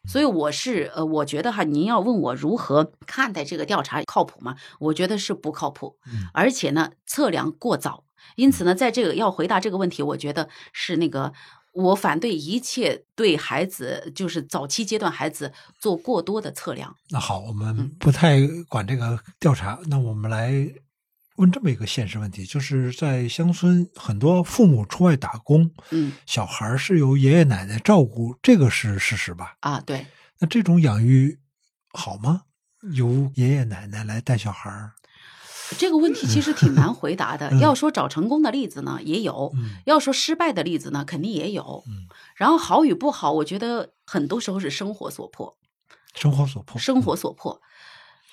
[0.08, 4.56] 所以我是呃，我觉得哈，您要问我如何看待这个调查靠谱吗？
[4.80, 8.04] 我觉得是不靠谱，嗯而且呢，测量过早。
[8.36, 11.32] 因此呢，在这个要回答这个问题，我觉得是那个
[11.72, 16.94] 我反对一切对孩子，就是早期阶段孩子做过多的测量。
[17.10, 18.38] 那好，我们嗯不太
[18.68, 20.52] 管这个调查，那我们来
[21.36, 29.56] 问这么一个现实问题，就是在乡村，很多父母出外打工，嗯小孩是由爷爷奶奶照顾，这个是事实吧？
[29.60, 30.06] 啊，对，
[30.40, 31.38] 那这种养育
[31.92, 32.42] 好吗？
[32.92, 34.92] 由爷爷奶奶来带小孩儿，
[35.78, 37.48] 这个问题其实挺难回答的。
[37.50, 41.84] 嗯 要说找成功的例子呢，也有；嗯要说失败的例子呢，肯定也有。
[41.86, 45.56] 嗯，然后好与不好，我觉得很多时候是生活所迫，
[46.14, 47.62] 生活所迫，生活所迫。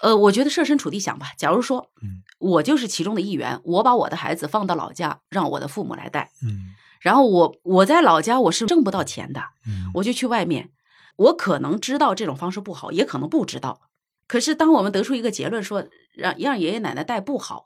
[0.02, 10.72] 呃，我觉得设身处地想吧，假如说嗯我就是其中的一员，我把我的孩子放到老家，让我的父母来带，嗯然后我我在老家我是挣不到钱的，嗯我就去外面，
[11.18, 13.82] 我可能知道这种方式不好，也可能不知道。
[14.28, 17.66] 可是当我们得出一个结论说让让爷爷奶奶带不好，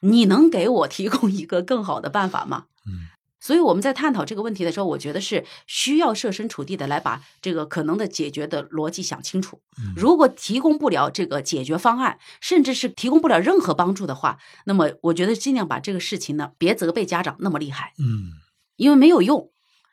[0.00, 2.66] 你能给我提供一个更好的办法吗？
[2.86, 3.08] 嗯
[3.44, 9.60] 所以我们在探讨这个问题的时候，我觉得是需要设身处地的来把这个可能的解决的逻辑想清楚。
[9.76, 17.92] 嗯如果提供不了这个解决方案，甚至是提供不了任何帮助的话，那么我觉得尽量把这个事情呢，别责备家长那么厉害。
[17.98, 18.32] 嗯
[18.76, 19.50] 因为没有用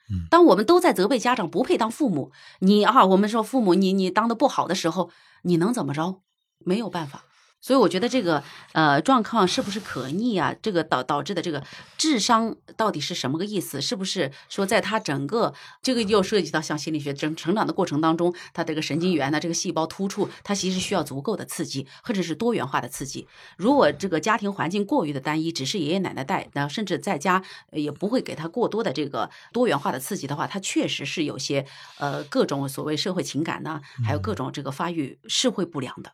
[0.10, 0.28] 嗯。
[0.30, 5.12] 当我们都在责备家长不配当父母，你啊，我们说父母你你当的不好的时候，
[5.44, 6.22] 你能怎么着？
[6.64, 7.26] 没有办法。
[7.62, 8.44] 所以我觉得这个
[8.74, 10.54] 呃状况是不是可逆啊？
[10.62, 11.64] 这个导导致的这个
[11.98, 13.80] 智商到底是什么个意思？
[13.80, 23.28] 是不是说在他整个这个又涉及到像心理学成成长的过程当中，他这个神经元呢，这个细胞突触，它其实需要足够的刺激，或者是多元化的刺激。
[23.58, 31.66] 如果这个家庭环境过于的单一，只是爷爷奶奶带，然后甚至在家呃也不会给他过多的这个多元化的刺激的话，他确实是有些
[32.00, 36.12] 呃各种所谓社会情感呢，还有各种这个发育是会不良的。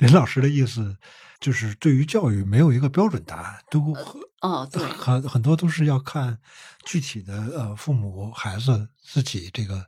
[0.00, 0.96] 林老师的意思
[1.38, 3.96] 就是，对于教育没有一个标准答案，都
[4.40, 6.38] 哦，对，很很多都是要看
[6.84, 9.86] 具体的呃父母孩子自己这个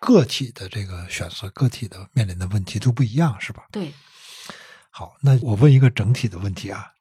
[0.00, 3.64] 个体的这个选择，个体的面临的问题都不一样，是吧？
[3.72, 3.92] 对，
[4.90, 6.92] 好，那我问一个整体的问题啊，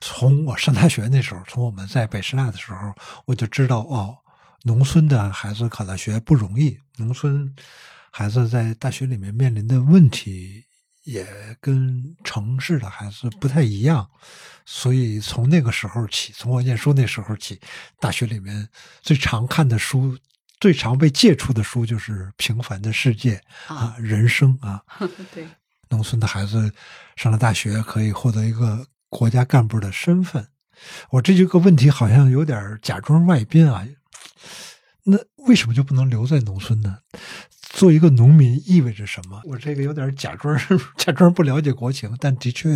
[0.00, 4.16] 从我上大学那时候，从我们在北师大的时候，我就知道哦，
[4.62, 7.54] 农村的孩子考大学不容易，农村
[8.10, 10.64] 孩子在大学里面面临的问题
[11.04, 11.26] 也
[11.60, 14.10] 跟城市的孩子不太一样，
[14.66, 17.60] 所以从那个时候起，从我念书那时候起，
[18.00, 18.68] 大学里面
[19.00, 20.18] 最常看的书。
[20.60, 23.36] 最常被借出的书就是《平凡的世界》
[23.74, 24.82] 啊，啊，人生啊，
[25.34, 25.46] 对，
[25.90, 26.72] 农村的孩子
[27.16, 30.48] 上了大学可以获得一个国家干部的身份。
[31.10, 33.86] 我这一个问题好像有点假装外宾啊。
[35.02, 37.00] 那为什么就不能留在农村呢？
[37.74, 39.42] 做一个农民意味着什么？
[39.44, 40.56] 我这个有点假装
[40.96, 42.70] 假装不了解国情，但的确，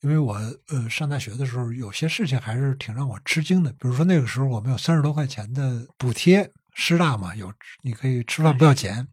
[0.00, 0.34] 因为我
[0.68, 3.70] 呃上大学的时候，有些事情还是挺让我吃惊的。
[3.72, 9.06] 比如说那个时候我们有三十多块钱的补贴，师大嘛有，你可以吃饭不要钱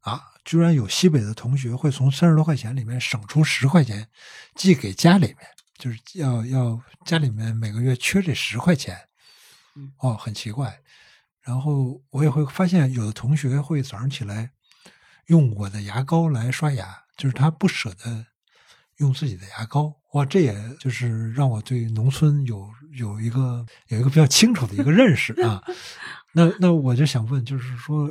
[0.00, 4.08] 啊，居然有西北的同学会从三十多块钱里面省出十块钱
[4.54, 5.38] 寄给家里面，
[5.76, 8.96] 就是要要家里面每个月缺这十块钱，
[9.98, 10.78] 哦，很奇怪。
[11.44, 14.50] 然后我也会发现，有的同学会早上起来
[15.26, 18.26] 用我的牙膏来刷牙，就是他不舍得
[18.98, 19.94] 用自己的牙膏。
[20.12, 25.62] 哇，这也就是让我对农村有有一个有一个比较清楚的一个认识啊。
[26.34, 28.08] 那那我就想问，就是说，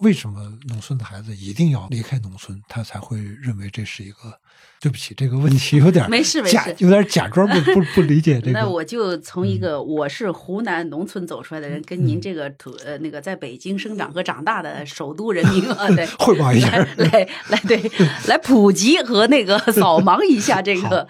[0.00, 4.38] 为什么农村的孩子一定要离开农村，他才会认为这是一个？
[4.78, 8.52] 对不起，这个问题有点 没事没事，有点假装不不 不理解这个。
[8.52, 17.90] 那我就从一个我是湖南农村走出来的人，跟您这个土呃那个在北京生长和长大的首都人民啊， 对汇报一下，来来对
[18.26, 21.08] 来普及和那个扫盲一下这个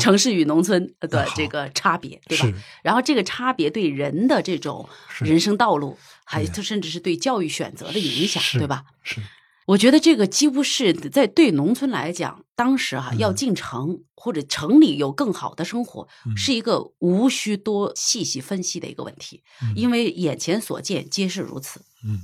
[0.00, 2.46] 城市与农村的这个差别，对吧？
[2.82, 4.88] 然后这个差别对人的这种
[5.18, 5.98] 人生道路，
[6.30, 8.84] 还甚至是对教育选择的影响，对吧？
[9.02, 9.20] 是。
[9.66, 19.42] 我觉得这个几乎是在对农村来讲，当时哈要进城或者城里有更好的生活，是一个无需多细细分析的一个问题，
[19.74, 21.82] 因为眼前所见皆是如此。
[22.04, 22.22] 嗯，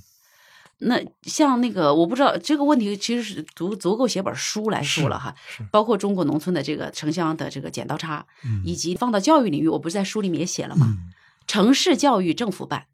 [0.79, 5.35] 那像那个我不知道这个问题，其实是足足够写本书来说了哈。
[5.71, 8.27] 包括中国农村的这个城乡的这个剪刀差，
[8.64, 10.97] 以及放到教育领域，我不是在书里面也写了吗？
[11.47, 12.87] 城市教育政府办，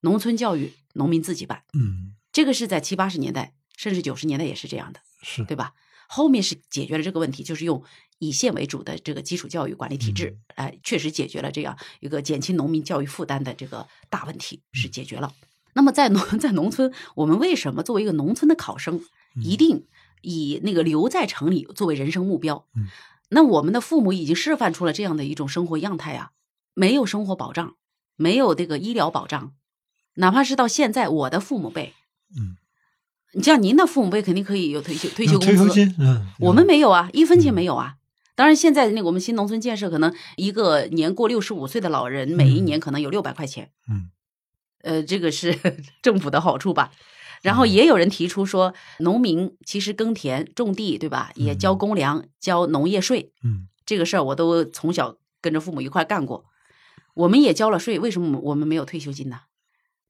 [0.00, 1.64] 农村教育农民自己办。
[1.74, 3.54] 嗯，这个是在七八十年代。
[3.76, 5.72] 甚至九十年代也是这样的，是对吧？
[6.06, 7.82] 后面是解决了这个问题，就是用
[8.18, 15.32] 以县为主的这个基础教育管理体制，哎，确实解决了这样一个减轻农民教育负担的这个大问题，是解决了。
[15.72, 19.00] 那么在农 在农村，我们为什么作为一个农村的考生，
[19.42, 19.86] 一定
[20.20, 22.66] 以那个留在城里作为人生目标？
[23.30, 26.32] 那我们的父母已经示范出了这样的一种生活样态啊，
[26.74, 27.76] 没有生活保障，
[28.16, 29.54] 没有这个医疗保障，
[30.20, 31.94] 哪怕是到现在，我的父母辈，
[32.36, 32.56] 嗯。
[33.32, 37.94] 你像您的父母辈肯定可以有退休退休工资，嗯，我们没有啊，一分钱没有啊。
[38.34, 44.10] 当然，现在那个我们新农村建设，可能一个年过六十五岁的老人，每一年可能有六百块钱，嗯，
[44.82, 45.56] 呃，这个是
[46.02, 46.90] 政府的好处吧。
[47.42, 51.30] 然后也有人提出说，农民其实耕田种地，对吧？
[51.36, 56.46] 也交公粮，交农业税，嗯，这个事儿我都从小跟着父母一块干过。
[57.14, 59.42] 我们也交了税，为什么我们没有退休金呢？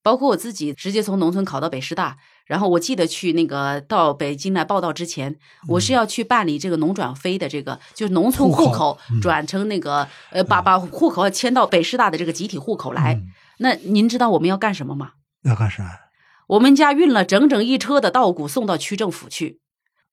[0.03, 5.37] 包括我自己直接从农村考到北师大，然后我记得去那个到北京来报道之前，
[5.69, 13.21] 我是要去办理这个农转非的这个，就是农村户口转成那个呃，把把户口迁到北师大的这个集体户口来。
[13.59, 15.13] 那您知道我们要干什么吗？
[15.43, 16.01] 要干啥？
[16.49, 19.61] 我们家运了整整一车的稻谷送到区政府去，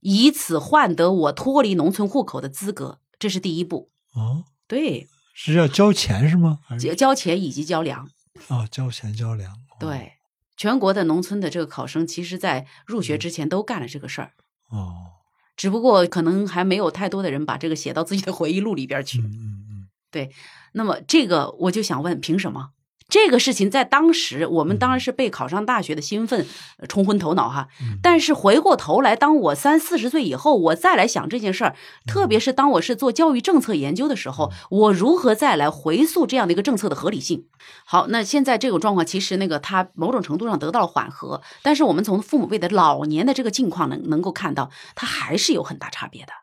[0.02, 3.90] 以此换得我脱离农村户口的资格，这是第一步。
[4.14, 6.60] 哦，对，是要交钱是吗？
[6.80, 8.08] 交交钱以及交粮。
[8.50, 9.52] 哦，交钱交粮。
[9.80, 10.14] 对，
[10.56, 14.34] 全国的农村的这个考生，其实在入学之前都干了这个事儿。
[14.70, 15.14] 哦，
[15.56, 19.20] 只不过可能还没有太多的人把这个写到自己的回忆录里边去。
[19.20, 19.88] 嗯嗯嗯。
[20.10, 20.32] 对，
[20.74, 22.72] 那么这个我就想问，凭什么？
[23.10, 26.46] 这个事情在当时，我们当然是被考上大学的兴奋
[26.90, 27.70] 冲昏头脑哈。
[28.02, 37.46] 但是回过头来，当我三四十岁以后，我再来想这件事儿，特别是当我是做教育政策研究的时候，我如何再来回溯这样的一个政策的合理性？
[37.86, 46.34] 好，那现在这种状况其实那个他某种程度上得到了缓和，但是我们从父母辈的老年的这个境况能能够看到，他还是有很大差别的。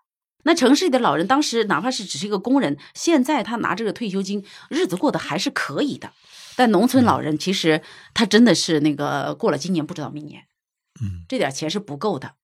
[0.47, 6.11] 那城市里的老人当时哪怕是只是一个工人，现在他拿这个退休金，日子过得还是可以的。
[6.57, 10.43] 但农村老人其实他真的是那个过了今年不知道明年，
[11.01, 12.35] 嗯，这点钱是不够的，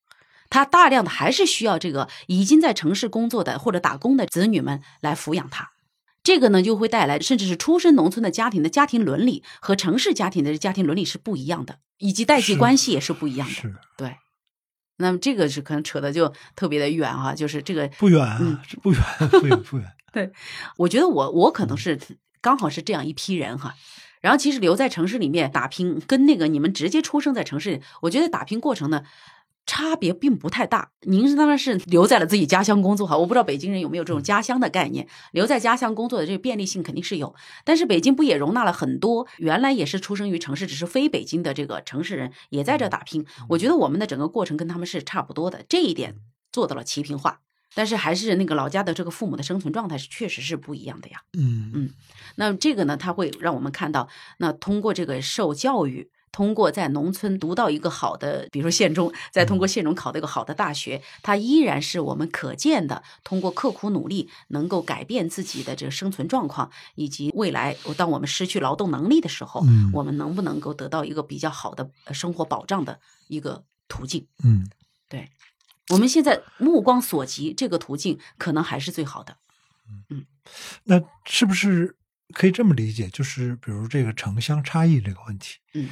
[0.49, 5.71] 他大量的还是需要这个已经在城市工作的或者打工的子女们来抚养他，
[6.23, 14.17] 这个呢就会带来甚至是出身农村的家庭的家庭伦理和城市家庭的家庭伦理是不一样的，以及代际关系也是不一样的，是，对。
[14.97, 18.39] 那么这个是可能扯的就特别的远啊，就是这个不远，啊，
[18.83, 19.93] 不远，不远，不远。
[20.13, 20.31] 对，
[20.77, 21.99] 我觉得我我可能是
[22.41, 23.75] 刚好是这样一批人哈。
[24.21, 29.05] 然后其实留在城市里面打拼，跟那个你们直接出生在城市，我觉得打拼过程呢
[29.65, 30.91] 差别并不太大。
[31.03, 35.09] 您是当然是留在了自己家乡工作哈，我不知道北京人有没有这种家乡的概念。
[35.33, 37.35] 留在家乡工作的这个便利性肯定是有，
[37.65, 43.25] 但是北京不也容纳了很多原来也是出生于城市，只是非北京的这个城市人也在这打拼。
[43.49, 46.17] 我觉得我们的整个过程跟他们是差不多的，这一点
[46.53, 47.41] 做到了齐平化。
[47.75, 51.23] 但是还是那个老家的这个父母的生存状态是确实是不一样的呀。
[51.33, 51.91] 嗯嗯，
[52.37, 54.09] 那这个呢，它会让我们看到，
[54.39, 74.27] 那通过这个受教育通过在农村读到一个好的，比如说县中，再通过县中考到一个好的大学，它依然是我们可见的，通过刻苦努力能够改变自己的这个生存状况，以及未来当我们失去劳动能力的时候，嗯我们能不能够得到一个比较好的呃生活保障的一个途径？
[74.45, 74.71] 嗯
[75.09, 75.29] 对，
[75.91, 79.37] 我们现在目光所及，这个途径可能还是最好的。
[80.09, 80.25] 嗯
[80.85, 81.95] 那是不是
[82.33, 83.09] 可以这么理解？
[83.09, 85.89] 就是比如这个城乡差异这个问题，嗯，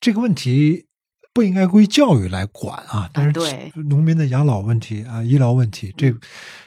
[0.00, 0.86] 这个问题
[1.32, 3.08] 不应该归教育来管啊。
[3.12, 6.14] 但是对农民的养老问题啊、医疗问题，这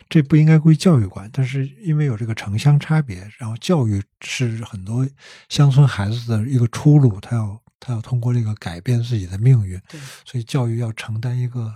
[0.09, 1.29] 这不应该归教育管。
[1.33, 5.07] 但是因为有这个城乡差别，然后教育是很多
[5.49, 11.73] 乡村孩子的一个出路，他要他要通过这个改变自己的命运，对，所以教育要承担一个。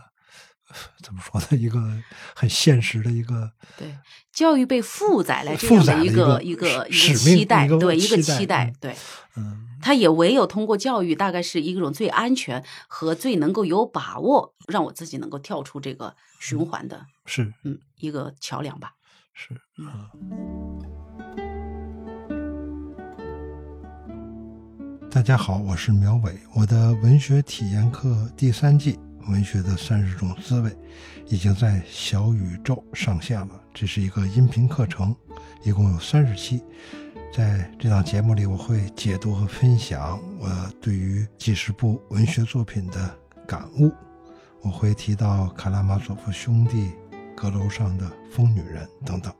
[1.03, 1.57] 怎么说呢？
[1.57, 1.80] 一个
[2.36, 3.97] 很现实的一个对，
[4.32, 8.95] 教育被负载了这样的一个一个一个期待，对一个期待对。
[9.36, 18.93] 嗯他也唯有通过教育，大概是一种最安全和最能够有把握，让我自己能够跳出这个循环的，是嗯，一个桥梁吧。
[19.34, 19.89] 是嗯。
[25.09, 26.38] 大家好，我是苗伟。
[26.53, 28.93] 我的文学体验课第三季
[29.28, 30.69] 《文学的三十种滋味》
[31.28, 33.61] 已经在小宇宙上线了。
[33.74, 35.15] 这是一个音频课程，
[35.63, 36.61] 一共有三十期。
[37.34, 40.49] 在这档节目里，我会解读和分享我
[40.82, 43.17] 对于几十部文学作品的
[43.47, 43.91] 感悟。
[44.61, 46.91] 我会提到卡拉马佐夫兄弟、
[47.36, 49.34] 阁楼上的疯女人等等。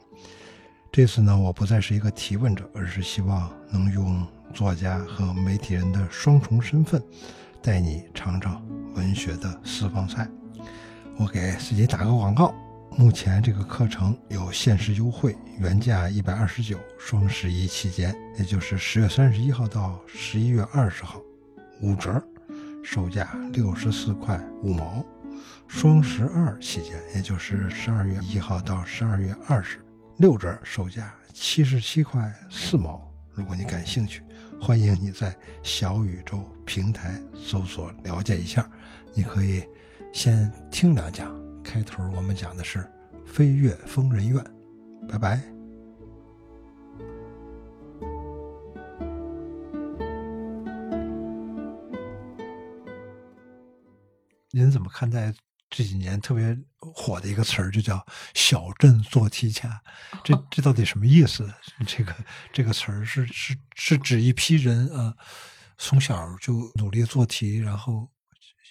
[0.92, 7.02] 这次呢，我不再是一个提问者，而是希望能用作家和媒体人的双重身份，
[7.62, 8.62] 带你尝尝
[8.96, 10.28] 文学的私房菜。
[11.18, 12.54] 我给自己打个广告，
[12.98, 21.22] 目前这个课程有限时优惠，原价一百二十九，双十一期间，也就是十月三十一号到十一月二十号，
[21.82, 22.22] 五折，
[22.84, 25.06] 售价六十四块五毛。
[25.68, 29.84] 双十二期间，也就是十二月一号到十二月二十，
[30.18, 33.02] 六折，售价七十七块四毛。
[33.34, 34.22] 如果你感兴趣，
[34.60, 38.70] 欢迎你在小宇宙平台搜索了解一下。
[39.14, 39.64] 你可以
[40.14, 41.34] 先听两讲，
[41.64, 42.90] 开头我们讲的是
[43.26, 44.44] 飞越疯人院。
[45.08, 45.42] 拜拜。
[54.54, 55.34] 您怎么看待
[55.70, 58.06] 这几年特别火的一个词儿，就叫
[58.36, 59.82] “小镇做题家”？
[60.26, 61.50] 这这到底什么意思？
[61.88, 62.14] 这个
[62.52, 65.16] 这个词儿是是是指一批人啊，
[65.78, 68.11] 从小就努力做题，然后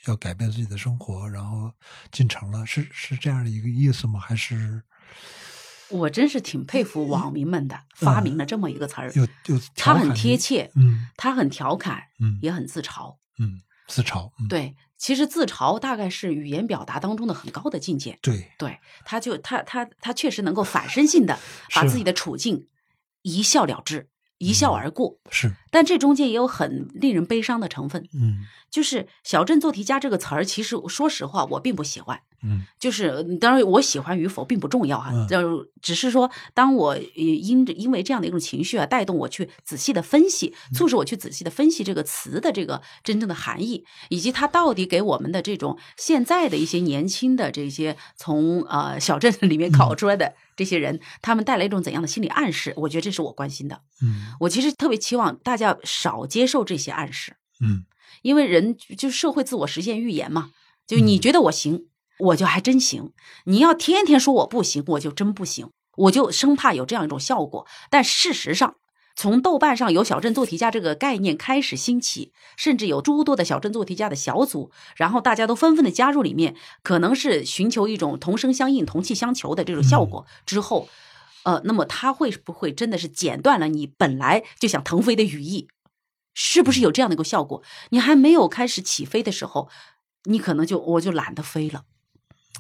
[0.07, 1.73] 要改变自己的生活，然后
[2.11, 4.19] 进城了，是是这样的一个意思吗？
[4.21, 4.83] 还是
[5.89, 13.17] 我真是挺佩服网民们的，发明了这么一个词儿，有有他很贴切，嗯他很调侃，嗯也很自嘲。
[13.39, 18.19] 嗯，自嘲，嗯，对，其实自嘲大概是语言表达当中的很高的境界。
[18.23, 21.39] 对，对，他就他他他确实能够反身性的
[21.75, 22.69] 把自己的处境
[23.23, 24.09] 一笑了之，
[24.41, 25.19] 一笑而过。
[25.31, 32.21] 是，但这中间也有很令人悲伤的成分，嗯就是“小镇做题家”这个词儿，其实说实话，我并不喜欢。
[32.43, 52.73] 嗯就是呃当然，我喜欢与否并不重要哈嗯，就只是说，当我呃因因为这样的一种情绪啊，带动我去仔细的分析，嗯促使我去仔细的分析这个词的这个真正的含义，以及它到底给我们的这种现在的一些年轻的这些从呃小镇里面嗯考出来的这些人，他们带来一种怎样的心理暗示？
[52.77, 53.83] 我觉得这是我关心的。
[54.03, 57.37] 嗯我其实特别期望大家少接受这些暗示。
[57.61, 57.85] 嗯
[58.23, 60.51] 因为人就社会自我实现预言嘛，
[60.87, 61.87] 就你嗯觉得我行，
[62.21, 63.13] 我就还真行；
[63.45, 65.71] 你要天天说我不行，我就真不行。
[65.97, 67.67] 我就生怕有这样一种效果。
[67.91, 68.77] 但事实上，
[69.17, 80.89] 从豆瓣上有小镇做题家这个概念开始兴起，甚至有诸多的小镇做题家的小组，然后大家都纷纷的加入里面，可能是寻求一种同声相应、同气相求的这种效果之后，
[81.43, 85.69] 呃，那么它会不会真的是剪断了你本来就想腾飞的羽翼？
[86.33, 87.63] 是不是有这样的一个效果？
[87.91, 89.69] 你还没有开始起飞的时候，
[90.25, 91.83] 你可能就我就懒得飞了。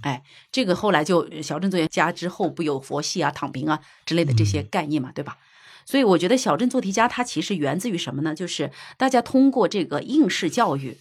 [0.03, 5.38] 哎，这个后来就小镇作家之后不有佛系啊、躺平啊之类的这些概念嘛，对吧？
[5.86, 8.34] 所以我觉得小镇做题家它其实源自于什么呢？
[8.34, 10.98] 就是大家通过这个应试教育，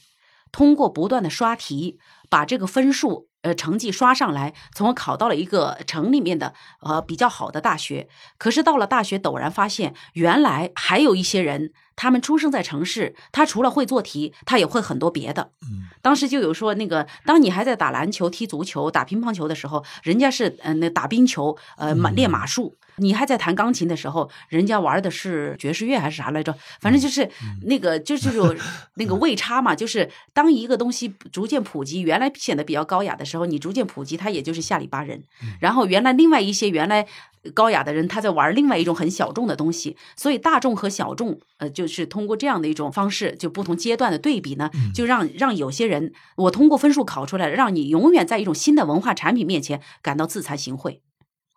[0.52, 8.10] 通过不断的刷题，把这个分数呃成绩刷上来，从而考到了一个城里面的呃比较好的大学。
[8.38, 15.52] 可是到了大学，陡然发现原来还有一些人，他们出生在城市，他除了会做题，他也会很多别的。
[15.64, 22.78] 嗯当时就有说，那个当你还在打篮球、踢足球、打乒乓球的时候，人家是呃那打冰球，呃马练马术。
[23.02, 26.56] 你还在弹钢琴的时候，人家玩的是爵士乐还是啥来着？
[26.80, 27.30] 反正就是
[27.64, 28.56] 那个，就是有
[28.96, 29.76] 那个位差嘛。
[29.76, 35.22] 就是当一个东西逐渐普及，原来显得比较高雅的时候，你逐渐普及，它也就是下里巴人。
[35.60, 37.06] 然后原来另外一些原来
[37.50, 39.98] 高雅的人，他在玩另外一种很小众的东西。
[40.16, 51.00] 所以大众和小众，呃，就是通过这样的一种方式，就不同阶段的对比呢，就让让有些人，我通过分数考出来，让你永远在一种新的文化产品面前感到自惭形秽。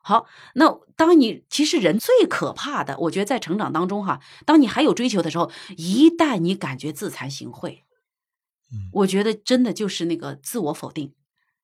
[0.05, 7.82] 好，那当你其实人最可怕的，我觉得在成长当中哈，当你还有追求的时候，一旦你感觉自惭形秽，
[8.72, 11.12] 嗯，我觉得真的就是那个自我否定，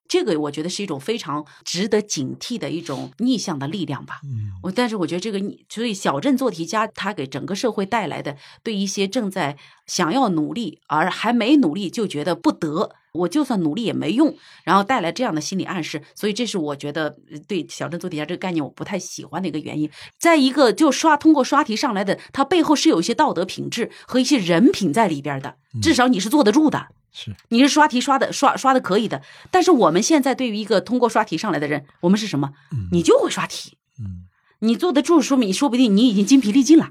[0.08, 4.20] 这个我觉得是一种非常值得警惕的一种逆向的力量吧。
[4.24, 9.56] 嗯，我但是我觉得这个逆，所以小镇做题家他给整个社会带来的，对一些正在
[9.86, 12.96] 想要努力而还没努力就觉得不得。
[13.12, 17.16] 我就算努力也没用，然后带来这样的心理暗示，所以这是我觉得
[17.48, 19.90] 对小镇做题家这个概念我不太喜欢的一个原因。
[20.18, 29.22] 再一个，就刷通过刷题上来的，它背后是有一些道德品质和一些人品在里边的，至少你是坐得住的，是你是刷题刷的刷刷的可以的。
[29.50, 32.52] 但是我们现在对于一个通过刷题上来的人，我们是什么？
[32.92, 34.26] 你就会刷题，嗯，
[34.60, 36.90] 你坐得住，说明说不定你已经精疲力尽了。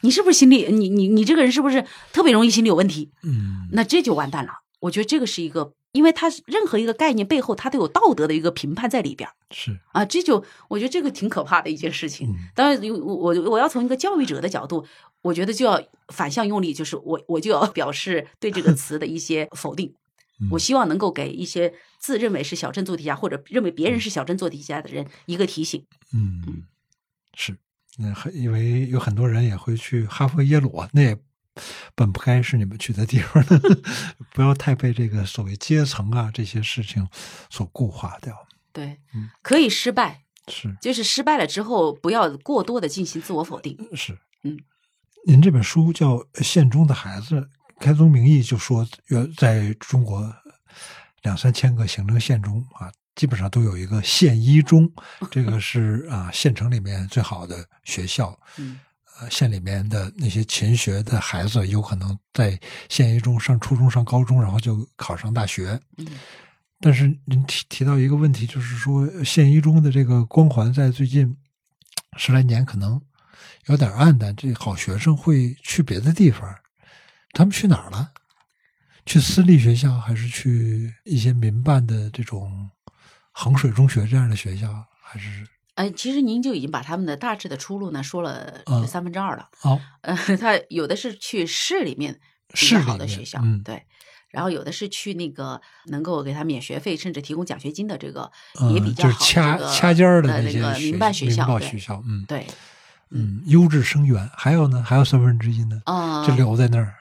[0.00, 0.66] 你是不是心理？
[0.70, 3.10] 你你你这个人是不是特别容易心理有问题？
[3.22, 4.52] 嗯，那这就完蛋了。
[4.80, 12.28] 我觉得这个是一个，因为它任何一个概念背后，它都有道德的一个评判在里边是啊，这就我觉得这个挺可怕的一件事情。
[12.28, 14.86] 嗯当然，我我我要从一个教育者的角度，
[15.22, 19.92] 我觉得就要反向用力，就是我我就要 表示对这个词的一些否定。
[20.40, 25.84] 嗯我希望能够给一些自认为是小镇做题家或者认为别人是小镇做题家的人一个提醒。
[26.14, 26.62] 嗯，
[27.34, 27.56] 是，
[27.98, 31.18] 那很因为有很多人也会去哈佛、耶鲁啊，那也
[31.94, 33.60] 本不该是你们去的地方的，
[34.32, 37.08] 不要太被这个所谓阶层啊这些事情
[37.50, 38.34] 所固化掉。
[38.72, 43.76] 对嗯，可以失败，是就是失败了之后，不要过多的进行自我否定。
[43.94, 44.58] 是，嗯，
[45.26, 47.40] 您这本书叫《县中的孩子》，
[47.80, 50.32] 开宗明义就说，原在中国
[51.22, 54.88] 两三千个行政县中啊，基本上都有一个县一中，
[55.30, 58.38] 这个是啊县城里面最好的学校。
[58.58, 58.87] 嗯呃，
[59.30, 62.58] 县里面的那些勤学的孩子，有可能在
[62.88, 65.80] 县一中上初中、上高中，然后就考上大学。
[65.96, 66.06] 嗯
[66.80, 71.36] 但是您提提到一个问题，就是说县一中的这个光环在最近
[72.16, 73.02] 十来年可能
[73.66, 76.54] 有点暗淡，这好学生会去别的地方，
[77.32, 78.12] 他们去哪儿了？
[79.04, 82.70] 去私立学校，还是去一些民办的这种
[83.32, 85.44] 衡水中学这样的学校，还是
[85.78, 89.48] 哎，其实您就已经把他们的大致的出路呢说了嗯三分之二了。
[89.62, 92.18] 哦 呃，他有的是去市里面
[92.48, 93.84] 比市好的学校，嗯对，
[94.30, 98.28] 然后有的是去那个能够给他免学费甚至提供奖学金的这个、
[98.60, 102.44] 嗯也比较好，就是掐这个掐尖儿的呃那个民办学校，对办学校，嗯对，
[103.10, 104.28] 嗯，优质生源。
[104.34, 106.94] 还有呢，还有三分之一呢，啊、就留在那儿。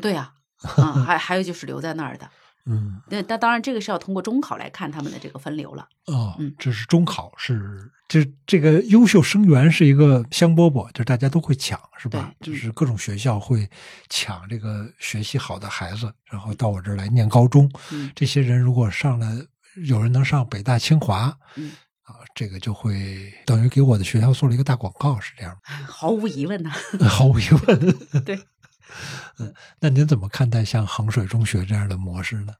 [0.00, 0.32] 对呀、
[0.78, 2.30] 啊，还还有就是留在那儿的。
[2.64, 5.88] 嗯，那那当然，这个是要通过中考来看他们的这个分流了。
[6.06, 12.32] 哦嗯，这是中考，是这这个优秀生源是一个香饽饽，就是大家都会抢，是吧？
[12.40, 13.68] 就是各种学校会
[14.08, 17.68] 抢这个学习好的孩子，然后到我这儿来念高中。
[17.90, 19.44] 嗯这些人如果上了，
[19.84, 25.86] 有人能上北大、清华，嗯，啊，这个就会等于给我的学校做了一个大广告，是这样吗？
[25.86, 26.70] 毫无疑问呐、
[27.08, 27.96] 毫无疑问。
[28.24, 28.38] 对，
[29.38, 32.52] 嗯，那您怎么看待像衡水中学这样的模式呢？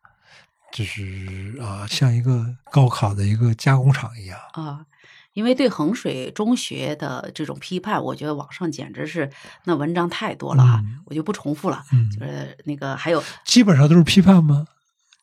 [0.72, 4.38] 就是啊，像一个高考的一个加工厂一样。
[4.54, 4.86] 啊，
[5.34, 9.30] 因为对衡水中学的这种批判，我觉得网上简直是
[9.64, 11.84] 那文章太多了哈，嗯我就不重复了。
[11.92, 14.66] 嗯，就是那个还有，基本上都是批判吗？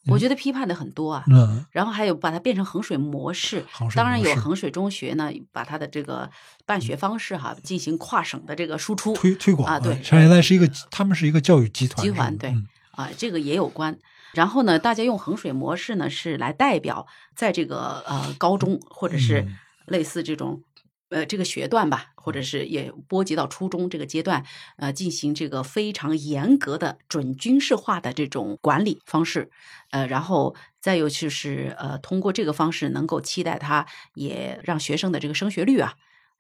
[0.08, 1.24] 我觉得批判的很多啊。
[1.32, 6.30] 嗯，然后还有把它变成衡水模式，当然有衡水中学呢，把它的这个
[6.66, 13.98] 办学方式哈进行跨省的这个输出推推广啊对上原来是一个，他们是一个教育集团，集团对嗯啊，这个也有关。
[14.34, 19.56] 然后呢，大家用衡水模式呢是来代表在这个呃高中或者是嗯
[19.88, 20.64] 类似这种。
[21.12, 24.46] 呃，这个学段吧，或者是也波及到初中这个阶段，
[24.78, 29.50] 呃，进行这个非常严格的准军事化的这种管理方式，
[29.90, 35.96] 呃，然后再有就是呃，通过这个方式能够期待他也让学生的这个升学率啊，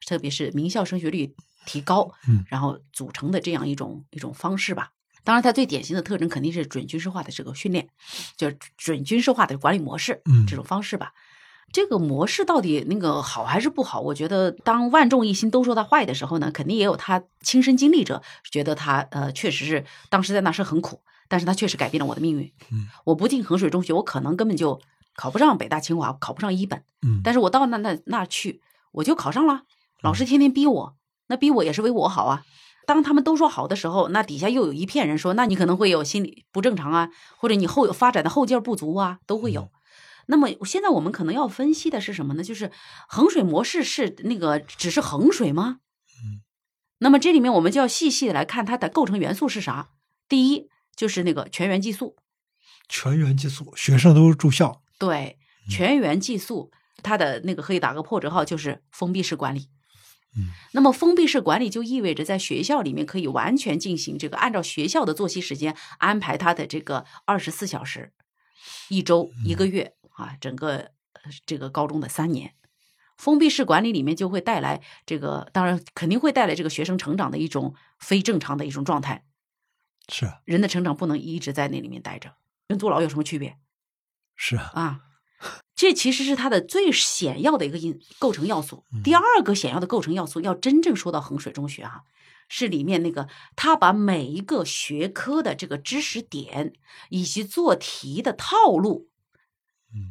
[0.06, 1.34] 特别是名校升学率
[1.66, 4.92] 提高，嗯然后组成的这样一种一种方式吧。
[5.24, 7.90] 当然，它最典型的特征肯定是准军事化的这个训练，
[8.38, 11.14] 就是准军事化的管理模式，嗯这种方式吧。
[11.72, 13.99] 这个模式到底那个好还是不好？
[14.01, 22.51] 我觉得，当万众一心都说它坏的时候呢，肯定也有他亲身经历者觉得他呃确实是当时在那是很苦，但是他确实改变了我的命运。
[22.72, 24.80] 嗯，我不进衡水中学，我可能根本就
[25.15, 28.61] 考不上北大清华，考不上一本，嗯，但是我到那那那去，
[28.91, 29.63] 我就考上了。
[30.01, 30.95] 老师天天逼我，
[31.28, 32.43] 那逼我也是为我好啊。
[32.88, 39.70] 当他们都说好的时候，那底下又有一片人说，那你可能会有心理不正常啊，或者你后发展的后劲不足啊，都会有。
[40.32, 42.43] 那么现在我们可能要分析的是什么呢？
[42.43, 42.71] 就是
[43.07, 45.80] 衡水模式是那个只是衡水吗？
[46.23, 46.41] 嗯。
[46.99, 49.89] 那么这里面我们就要细细的来看它的构成元素是啥。
[50.27, 52.15] 第一就是那个全员寄宿。
[52.88, 54.84] 全员寄宿，学生都住校。
[54.99, 56.71] 对，全员寄宿，
[57.01, 59.69] 它的那个可以打个破折号，就是封闭式管理。
[60.38, 68.13] 嗯，那么封闭式管理就意味着在学校里面可以完全进行这个按照学校的作息时间安排他的这个二十四小时，
[68.89, 70.91] 一周一个月啊，整个
[71.45, 72.53] 这个高中的三年，
[73.17, 79.26] 封闭式管理里面就会带来这个，当然肯定会带来这个学生成长的一种非正常的一种状态。
[80.09, 82.36] 是啊，人的成长不能一直在那里面待着，
[82.67, 83.57] 跟坐牢有什么区别？
[84.36, 84.99] 是啊，啊。
[85.74, 88.84] 这其实是它的最显要的一个因构成要素。
[89.01, 92.01] 第二个显要的构成要素，要真正说到衡水中学啊，
[92.49, 96.74] 是里面那个他把每一个学科的这个知识点
[97.07, 99.09] 以及做题的套路，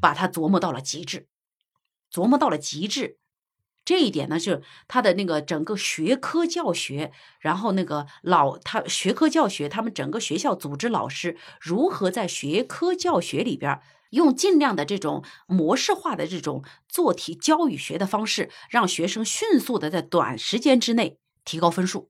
[0.01, 1.27] 把它琢磨到了极致，
[2.13, 3.19] 琢磨到了极致。
[3.85, 13.81] 这一点呢，就是他的那个整个学科教学，然后那个老他学科教学，他们整个学校组织老师如何在学科教学里边。
[14.11, 22.09] 用尽量的这种模式化的这种做题教与学的方式，让学生迅速的在短时间之内提高分数。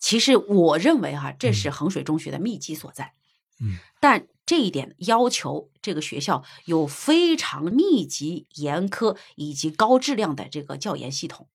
[0.00, 3.14] 其实我认为哈，这是衡水中学的秘籍所在。
[3.60, 11.48] 嗯，但这一点要求这个学校有非常密集、严苛以及高质量的这个教研系统，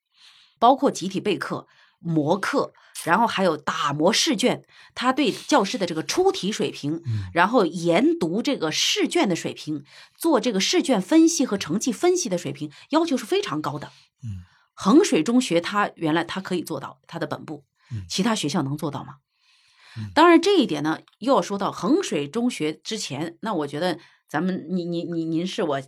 [0.59, 1.67] 包括集体备课、
[1.99, 2.71] 模课。
[3.03, 4.63] 然后还有打磨试卷，
[4.95, 9.83] 他对教师的这个出题水平，然后研读这个试卷的水平，
[10.17, 13.91] 做这个试卷分析和成绩分析的水平要求是非常高的。
[14.23, 14.39] 嗯，
[14.73, 17.65] 衡水中学他原来他可以做到他的本部，
[18.07, 19.15] 其他学校能做到吗？
[20.13, 25.81] 当然这一点呢，又要说到衡水中学之前，那我觉得咱们您您您您是我。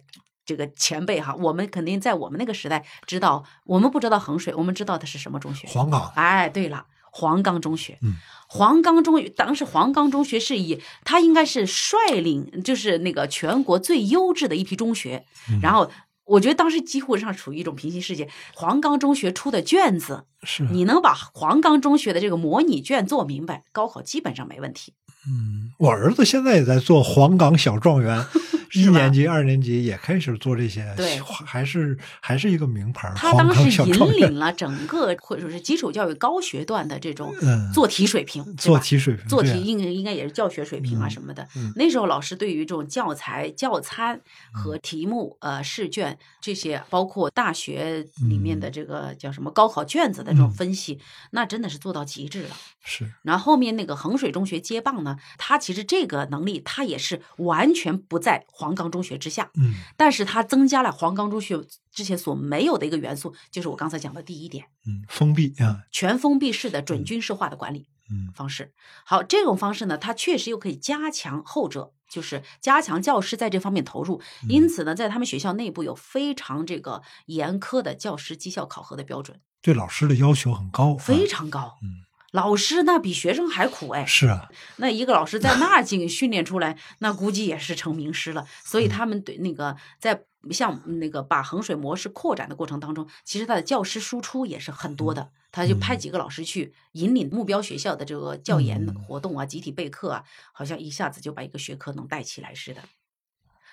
[0.47, 5.68] 这个前辈哈，我们肯定在我们那个时代知道，我们不知道衡水，我们知道的是什么中学？
[5.68, 6.10] 黄冈。
[6.16, 7.99] 哎，对了，黄冈中学。
[8.01, 8.14] 嗯，
[8.47, 15.26] 黄冈中学当时黄冈中学是以它应该是率领，就是那个全国最优质的一批中学。
[15.62, 15.91] 然后
[16.28, 18.30] 我觉得当时几乎上处于一种平行世界。
[18.53, 24.93] 黄冈中学出的卷子，是你能把黄冈中学的这个模拟卷做明白，高考基本上没问题。
[25.28, 28.25] 嗯，我儿子现在也在做黄冈小状元。
[28.74, 33.11] 一年级、二年级也开始做这些，对，还是还是一个名牌。
[33.15, 37.34] 他当时引领了整个或者说是基础教育高学段的这种
[37.74, 41.47] 做题水平，做题水平，做题应应该也是教学水平啊什么的。
[41.76, 44.20] 那时候老师对于这种教材、教参
[44.51, 50.99] 和题目、呃试卷这些，包括大学里面的这个叫什么高考卷子的这种分析，
[51.32, 52.49] 那真的是做到极致了。
[52.84, 53.11] 是。
[53.24, 58.45] 然后后面那个衡水中学接棒呢，他其实这个能力他也是完全不在。
[58.58, 68.74] 黄冈中学之下，嗯，但是它增加了黄冈中学之前所没有的一个元素，就是我刚才讲的第一点，嗯，封闭啊，全封闭式的准军事化的管理，嗯，方式。
[69.05, 74.20] 好，这种方式呢，它确实又可以加强后者，就是加强教师在这方面投入。
[74.49, 82.07] 因此呢，在他们学校内部有非常这个严苛的教师绩效考核的标准，对老师的要求很高，非常高，嗯。
[82.38, 88.45] 老师那比学生还苦哎，是啊，那一个老师在那儿进训练出来， 那估计也是成名师了。
[88.63, 95.31] 所以他们对那个在像那个把衡水模式扩展的过程当中，其实他的教师输出也是很多的。
[95.51, 100.23] 他就派几个老师去引领目标学校的这个教研活动啊，集体备课啊，
[100.53, 102.81] 好像一下子就把一个学科能带起来似的。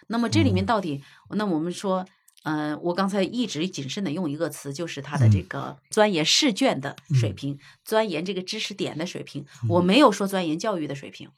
[0.07, 2.07] 那么这里面到底，那我们说。
[2.45, 9.47] 嗯，我刚才一直谨慎的用一个词，就是他的这个钻研试卷的水平，钻研这个知识点的水平。
[9.69, 11.31] 我没有说钻研教育的水平。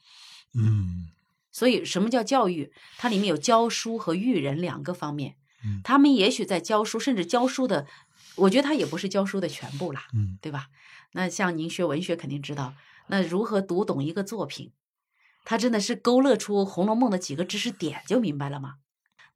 [0.53, 1.07] 嗯，
[1.51, 2.71] 所以什么叫教育？
[2.97, 5.35] 它里面有教书和育人两个方面。
[5.63, 7.87] 嗯，他们也许在教书，甚至教书的，
[8.35, 10.07] 我觉得他也不是教书的全部啦。
[10.13, 10.67] 嗯，对吧？
[11.13, 12.73] 那像您学文学肯定知道，
[13.07, 14.73] 那如何读懂一个作品，
[15.45, 18.75] 他真的是勾勒出《红楼梦》的几个知识点就明白了吗？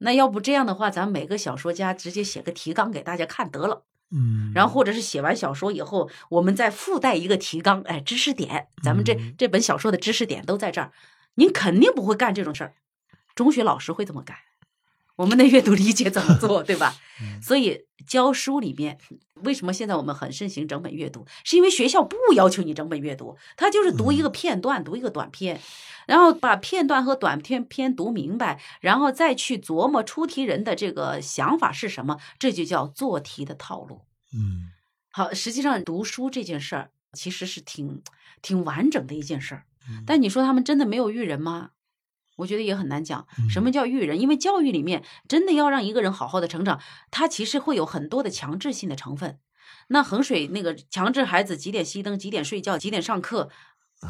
[0.02, 10.92] 那要不这样的话，咱每个小说家直接写个提纲给大家看得了，嗯，然后或者是写完小说以后，我们再附带一个提纲，哎，知识点，咱们这这本小说的知识点都在这儿，
[11.36, 12.74] 您肯定不会干这种事儿，
[13.34, 14.36] 中学老师会这么干。
[15.16, 16.94] 我们的阅读理解怎么做，对吧？
[17.42, 18.98] 所以教书里面，
[19.42, 21.26] 为什么现在我们很盛行整本阅读？
[21.44, 25.60] 是因为学校不要求你整本阅读，他就是读一个片段，读一个短片，
[26.06, 34.02] 然后把片段和短片片读明白，然后再去琢磨出题人的这个想法是什么，这就叫做题的套路。
[34.34, 34.70] 嗯，
[35.10, 38.02] 好，实际上读书这件事儿其实是挺
[38.40, 39.64] 挺完整的一件事儿。
[39.88, 41.70] 嗯但你说他们真的没有育人吗？
[42.42, 43.26] 我觉得也很难讲。
[43.48, 44.20] 什么叫育人？
[44.20, 46.80] 因为教育里面真的要让一个人好好的成长，
[47.10, 49.38] 他其实会有很多的强制性的成分。
[49.88, 53.48] 那衡水那个强制孩子几点熄灯、几点睡觉、几点上课，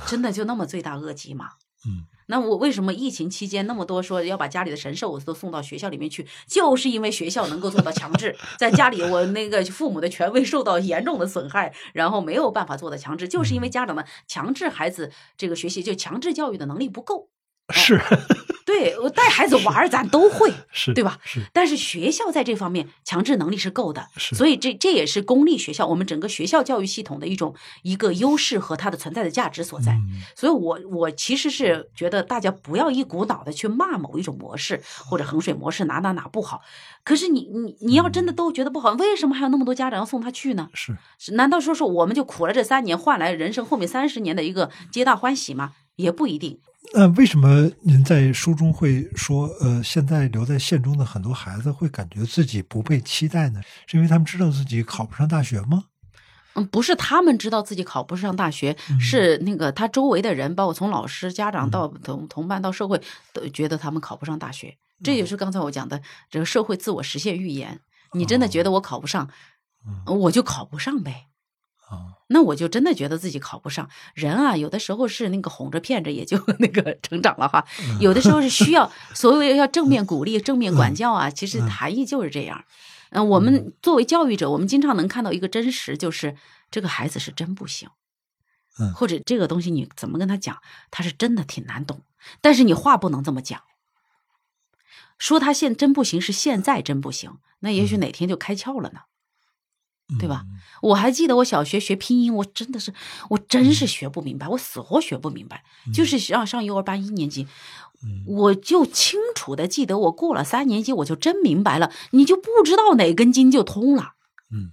[0.06, 1.50] 真的就那么罪大恶极吗？
[1.84, 17.30] 嗯，那我为什么疫情期间那么多说要把家里的神兽都送到学校里面去，就是因为学校能够做到强制，在家里我那个父母的权威受到严重的损害，然后没有办法做到强制，就是因为家长们强制孩子这个学习，就强制教育的能力不够。
[17.72, 18.00] 是
[18.64, 21.18] 对我带孩子玩儿，咱都会，是，对吧？
[21.24, 29.92] 是但是学校在这方面强制能力是够的，是所以这这也是公立学校我们整个学校教育系统的一种一个优势和它的存在的价值所在。
[29.92, 36.62] 嗯所以我我其实是觉得大家不要一股脑的去骂某一种模式或者衡水模式哪哪哪不好，
[37.04, 40.68] 可是你你你要真的都觉得不好，为什么还有那么多家长要送他去呢？
[40.72, 45.72] 是是难道说说我们就苦了这三年，换来人生后面三十年的一个皆大欢喜吗？
[45.96, 46.60] 也不一定。
[46.94, 53.62] 那为什么您在书中会说，呃，现在留在县中的很多孩子会感觉自己不被期待呢？
[53.86, 55.84] 是因为他们知道自己考不上大学吗？
[56.54, 63.00] 嗯，不是他们知道自己考不上大学，嗯是那个他周围的人，包括从老师、家长到同同伴到社会，
[63.32, 64.76] 都觉得他们考不上大学。
[65.02, 67.80] 这嗯也是刚才我讲的这个社会自我实现预言。
[68.12, 69.30] 你真的觉得我考不上，
[69.86, 71.28] 嗯我就考不上呗。
[71.92, 73.88] 啊，那我就真的觉得自己考不上。
[74.14, 82.64] 人啊，有的时候是那个哄着骗着也就 那个成长了哈，嗯有的时候是需要 所谓要正面鼓励、正面管教啊，其实含义就是这样。
[83.10, 86.34] 嗯，我们作为教育者，我们经常能看到一个真实，就是
[86.70, 87.90] 这个孩子是真不行，
[88.78, 90.56] 嗯或者这个东西你怎么跟他讲，
[90.90, 92.00] 他是真的挺难懂，
[92.40, 93.60] 但是你话不能这么讲。
[95.18, 99.00] 说他现真不行是现在真不行，那也许哪天就开窍了呢。
[100.18, 100.58] 对吧嗯？
[100.82, 102.92] 我还记得我小学学拼音，我真的是，
[103.30, 105.62] 我真是学不明白，我死活学不明白。
[105.94, 107.46] 就是上上幼儿班一年级，
[108.02, 114.14] 嗯我就清楚的记得，我过了三年级，我就真明白了，你就不知道哪根筋就通了。
[114.50, 114.72] 嗯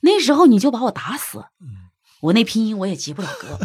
[0.00, 1.88] 那时候你就把我打死，嗯
[2.20, 3.58] 我那拼音我也及不了格。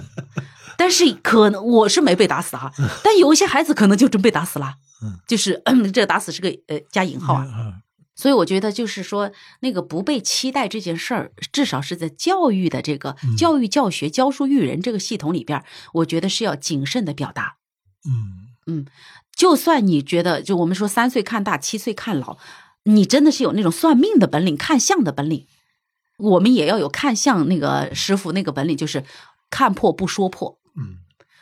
[0.78, 2.72] 但是可能我是没被打死哈，
[3.04, 4.76] 但有一些孩子可能就真被打死了。
[5.04, 5.62] 嗯，就是
[5.94, 7.81] 这个打死是个呃加引号啊。
[8.22, 17.58] 嗯所以我觉得就是说，那个不被期待这件事儿，至少是在教育的这个嗯教育教学、教书育人这个系统里边儿，我觉得是要谨慎的表达。
[18.06, 18.14] 嗯
[18.68, 18.86] 嗯
[19.36, 22.38] 就算你觉得，就我们说三岁看大，七岁看老，
[22.84, 25.48] 你真的是有那种算命的本领、看相的本领，
[26.20, 29.04] 我们也要有看相那个师傅那个本领，就是
[29.50, 30.60] 看破不说破。
[30.78, 30.98] 嗯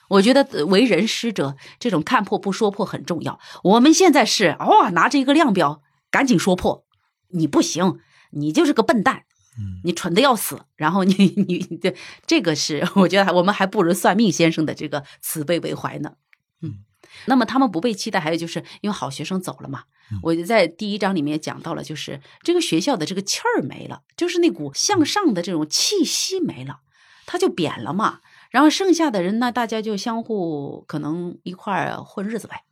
[0.09, 3.39] 我觉得呃为人师者，这种看破不说破很重要。
[3.63, 6.85] 我们现在是哦，拿着一个量表，赶紧说破，
[7.29, 7.99] 你不行，
[8.31, 9.25] 你就是个笨蛋，
[9.57, 10.61] 嗯你蠢的要死。
[10.75, 11.13] 然后你
[11.47, 11.95] 你这
[12.25, 16.13] 这个是，我觉得我们还不如算命先生的这个慈悲为怀呢。
[16.61, 16.79] 嗯，
[17.25, 19.83] 那么他们不被期待，还有就是因为好学生走了嘛。
[20.23, 26.79] 我就在第一章里面讲到了，就是这个学校的这个气儿没了，就是那股向上的这种气息没了，
[27.27, 28.21] 它就扁了嘛。
[28.49, 32.63] 然后剩下的人呢，大家就相互可能一块儿混日子呗。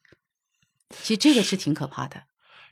[0.90, 2.24] 其实这个是挺可怕的。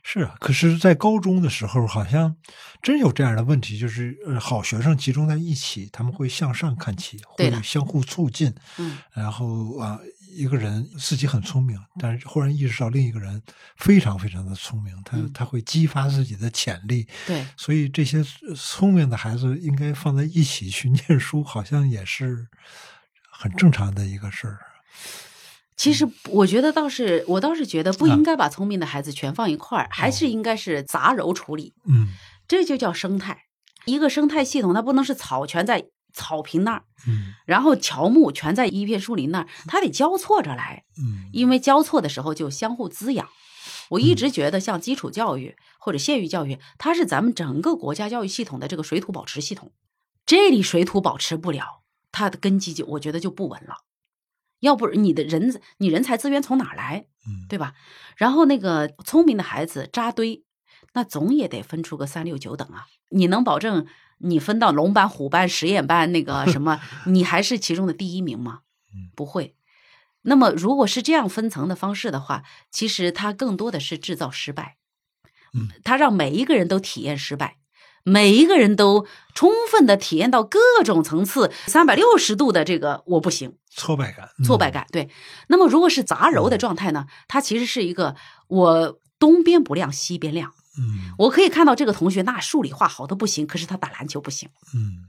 [0.08, 2.36] 是啊，可是，在高中的时候，好像
[2.80, 9.98] 真有这样的问题，就是呃，好学生集中在一起，他们会向上看齐，会相互促进，嗯，然后啊，
[10.30, 13.42] 一个人自己很聪明，但是忽然意识到另一个人
[13.78, 22.46] 非常非常的聪明，他嗯他会激发自己的潜力，对，所以这些呃聪明的孩子应该放在一起去念书，好像也是
[23.28, 24.60] 很正常的一个事儿。
[25.76, 32.08] 其实我觉得倒是，我倒是觉得不应该把聪明的孩子全放一块儿，还是应该是杂糅处理，嗯
[32.48, 33.42] 这就叫生态。
[33.84, 43.28] 一个生态系统，它不能是草全在草坪那儿，嗯然后乔木全在一片树林那儿，它得交错着来，嗯因为交错的时候就相互滋养。
[43.90, 49.70] 我一直觉得，像基础教育或者县域教育，它是咱们整个国家教育系统的这个水土保持系统。
[50.24, 53.85] 这里水土保持不了，它的根基就我觉得就不稳了。
[54.60, 57.06] 要不你的人你人才资源从哪儿来？
[57.26, 57.74] 嗯，对吧？
[58.16, 60.44] 然后那个聪明的孩子扎堆，
[60.94, 62.86] 那总也得分出个三六九等啊。
[63.10, 63.86] 你能保证
[64.18, 68.60] 你分到龙班、虎班、实验班那个什么， 你还是其中的第一名吗？
[69.14, 69.54] 不会。
[70.22, 74.76] 那么如果是这样分层的方式的话，其实它更多的是制造失败。
[75.52, 77.58] 嗯，它让每一个人都体验失败。
[78.02, 79.04] 每一个人都
[79.34, 84.86] 充分的体验到各种层次、三百六十度的这个我不行，挫败感，嗯挫败感。
[84.90, 85.10] 对，
[85.48, 87.06] 那么如果是杂糅的状态呢？
[87.28, 88.16] 它其实是一个
[88.48, 90.52] 我东边不亮西边亮。
[90.78, 94.48] 嗯我可以看到这个同学那数理化好的不行，可是他打篮球不行。
[94.74, 95.08] 嗯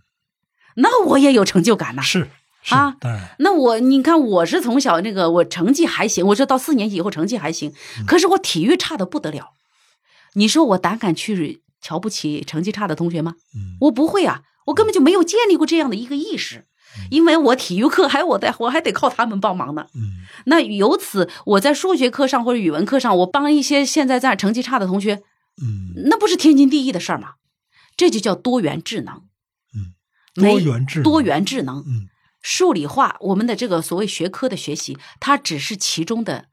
[0.75, 2.01] 那我也有成就感呐。
[2.01, 2.29] 是
[2.61, 7.73] 是啊当然，那我你看，我是从小那个我成绩还行，我这到四年级以后成绩还行，
[8.05, 9.53] 可是我体育差的不得了。
[10.33, 13.35] 你说我胆敢去瞧不起成绩差的同学吗？
[13.55, 16.65] 嗯我不会啊，我根本就没有建立过这样的一个意识，
[17.09, 19.87] 因为我体育课还我得我还得靠他们帮忙呢。
[19.95, 25.21] 嗯那由此我在数学课上或者语文课上，我帮一些现在在成绩差的同学，
[25.61, 27.33] 嗯那不是天经地义的事儿吗？
[27.95, 29.23] 这就叫多元智能。
[29.75, 29.95] 嗯，
[30.35, 31.77] 多元智能多元智能。
[31.79, 32.09] 嗯
[32.43, 36.45] 数理化，我们的这个所谓学科的学习，它只是其中的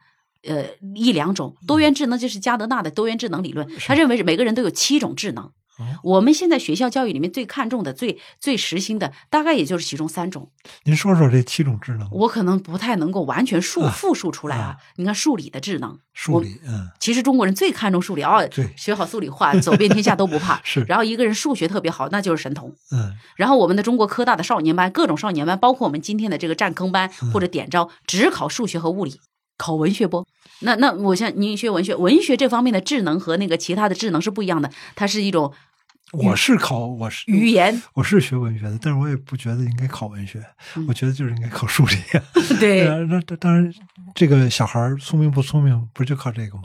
[0.42, 0.64] 呃
[0.96, 1.56] 一两种。
[1.68, 5.52] 多元智能就是加德纳的多元智能理论，他认为每个人都有七种智能。
[5.78, 5.84] 哦。
[6.02, 10.50] 我们现在学校教育里面最看重的、最最实心的，大概也就是其中三种。
[10.84, 14.76] 您说说这七种智能，我可能不太能够完全述啊复述出来啊啊。
[14.96, 16.88] 你看数理的智能，数理，嗯。
[17.00, 20.60] 其实中国人最看重数理哦对，学好数理化，走遍天下都不怕。
[20.64, 20.84] 是。
[20.88, 22.74] 然后一个人数学特别好，那就是神童。
[22.92, 23.14] 嗯。
[23.36, 27.32] 然后我们的中国科大的少年班，各种少年班，包括我们今天的这个占坑班嗯。
[27.32, 29.20] 或者点招，只考数学和物理，
[29.56, 30.26] 考文学不？
[30.60, 35.52] 那那我像您学文学，文学这方面的智能和那个其他的智能是不一样的，它是一种
[36.12, 40.44] 我是考我是语言，我是学文学的，但是我也不觉得应该考文学，
[40.76, 41.96] 嗯我觉得就是应该考数理。
[42.60, 43.72] 对那当然，
[44.14, 46.64] 这个小孩聪明不聪明，不就靠这个吗？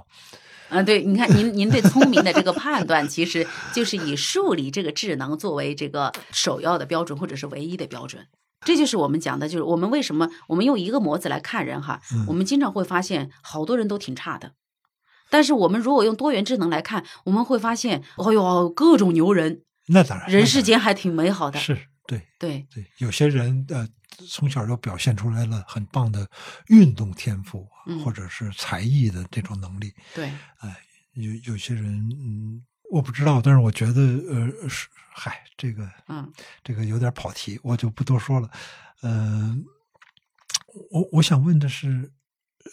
[0.69, 8.27] 啊，对，你看您您对聪明的这个判断，其实就是以数理这个智能作为这个首要的标准，或者是唯一的标准。
[8.61, 14.53] 这就是我们讲的，就是我们为什么我们用一个模子来看人哈，嗯我们经常会发现好多人都挺差的，
[15.29, 21.59] 但是我们如果用多元智能来看，我们会发现，哦哟，各种牛人，那当然，人世间还挺美好的。
[21.59, 23.87] 是对对，对，有些人呃
[24.27, 26.27] 从小就表现出来了很棒的
[26.67, 29.93] 运动天赋，嗯或者是才艺的这种能力。
[30.15, 30.25] 对，
[30.59, 30.75] 哎
[31.13, 36.31] 有有些人嗯，我不知道，但是我觉得呃是嗨，这个嗯
[36.63, 38.49] 这个有点跑题，我就不多说了。
[39.01, 39.55] 呃、
[40.91, 42.11] 我我想问的是，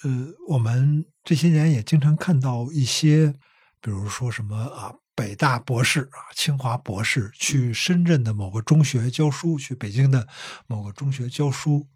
[0.02, 3.34] 呃，我们这些年也经常看到一些，
[3.80, 10.26] 比如说什么啊，北大博士啊，清华博士去深圳的某个中学教书，去北京的
[10.66, 11.86] 某个中学教书。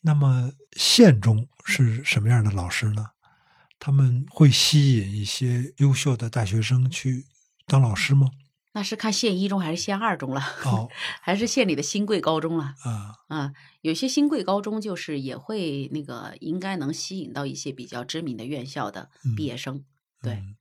[0.00, 3.06] 那么县中是什么样的老师呢？
[3.78, 7.26] 他们会吸引一些优秀的大学生去
[7.66, 8.28] 当老师吗？
[8.76, 10.90] 那是看县一中还是县二中了，哦，
[11.22, 12.74] 还是县里的新贵高中了？
[12.82, 13.52] 啊，啊，
[13.82, 19.84] 有些新贵高中就是也会那个，应该能吸引到一些比较知名的院校的毕业生。
[20.20, 20.56] 对，嗯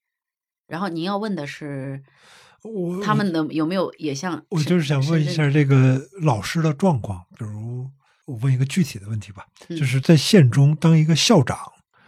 [0.68, 2.04] 然后您要问的是，
[2.62, 4.46] 我他们的有没有也像？
[4.50, 7.90] 我就是想问一下这个老师的状况，比如
[8.26, 11.58] 我问一个具体的问题吧，嗯就是在县中当一个校长，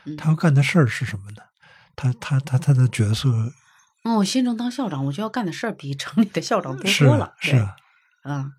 [0.05, 1.41] 嗯他要干的事儿是什么呢？
[1.95, 3.51] 他他他他的角色
[4.05, 7.33] 哦，县中当校长，我就要干的事儿比城里的校长多多了。
[7.39, 7.75] 是啊
[8.23, 8.53] 嗯，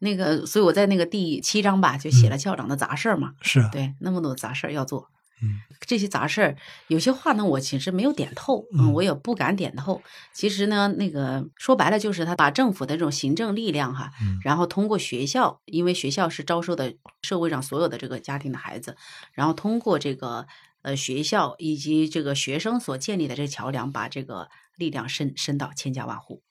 [0.00, 3.32] 那个，所以我在那个第七章吧，就写了校长的杂事儿嘛。
[3.40, 5.08] 是啊，对，那么多杂事儿要做。
[5.42, 6.56] 嗯这些杂事儿，
[6.88, 10.02] 有些话呢，我其实没有点透，嗯我也不敢点透。
[10.34, 18.96] 其实呢，那个说白了就是他把政府的这种行政力量哈，嗯然后通过学校，因为学校是招收的社会上所有的这个家庭的孩子，
[19.32, 20.46] 然后通过这个
[20.82, 24.50] 呃学校以及这个学生所建立的这个桥梁，把这个
[24.80, 26.42] 力量伸伸到千家万户。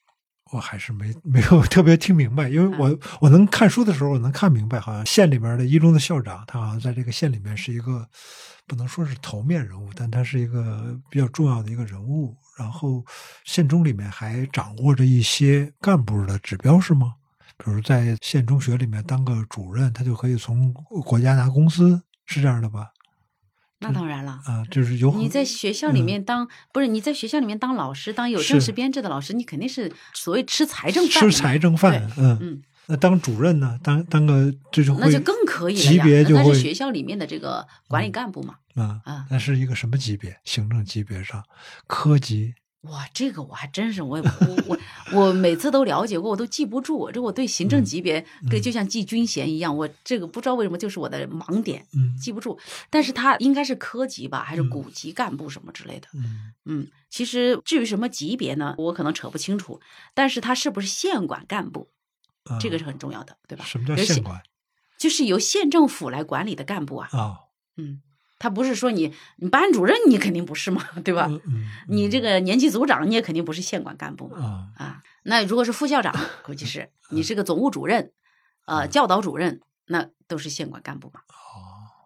[0.51, 8.07] 我还是没 没有特别听明白，因为我我能看书的时候，我能看明白，好像县里面的一中的校长，他好像在这个县里面是一个
[8.65, 12.35] 不能说是头面人物，但他是一个比较重要的一个人物。
[12.57, 13.05] 然后
[13.45, 17.13] 县中里面还掌握着一些干部的指标，是吗？
[17.57, 20.73] 比如在县中学里面当个主任，他就可以从
[21.05, 22.87] 国家拿工资，是这样的吧？
[23.79, 24.39] 那当然了。
[24.45, 33.79] 啊，就是有你在学校里面当、不是你在学校里面当老师，当有正式编制的老师，你肯定是所谓吃财政饭吃财政饭，嗯，嗯，那当主任呢？
[33.81, 35.99] 当当个这就那就更可以了级。
[35.99, 38.55] 别就是学校里面的这个管理干部嘛。
[38.75, 40.39] 啊啊那是一个什么级别？
[40.43, 41.43] 行政级别上，
[41.87, 42.53] 科级
[42.83, 44.78] 哇，这个我还真是我也我我
[45.13, 47.09] 我每次都了解过，我都记不住。
[47.11, 52.59] 这我对行政级别，对就像记军衔一样，我这个不知道为什么就是我的盲点，嗯记不住。
[52.89, 56.07] 但是他应该是科级吧，还是嗯股级干部什么之类的。
[56.13, 59.79] 嗯嗯，其实至于什么级别呢，我可能扯不清楚。
[60.13, 61.89] 但是他是不是县管干部，
[62.43, 63.65] 啊这个是很重要的，对吧？
[63.65, 64.41] 什么叫县管
[64.97, 67.09] 就是由县政府来管理的干部啊。
[67.13, 67.39] 啊？
[67.77, 68.01] 嗯，
[68.39, 71.27] 他不是说你你班主任你肯定不是嘛，对吧？
[71.29, 74.37] 嗯嗯，你这个年级组长你也肯定不是县管干部嘛。
[74.37, 78.11] 啊啊，那如果是副校长，估计是 你是个总务主任，
[78.65, 81.19] 呃，教导主任，那都是县管干部嘛。
[81.27, 81.35] 哦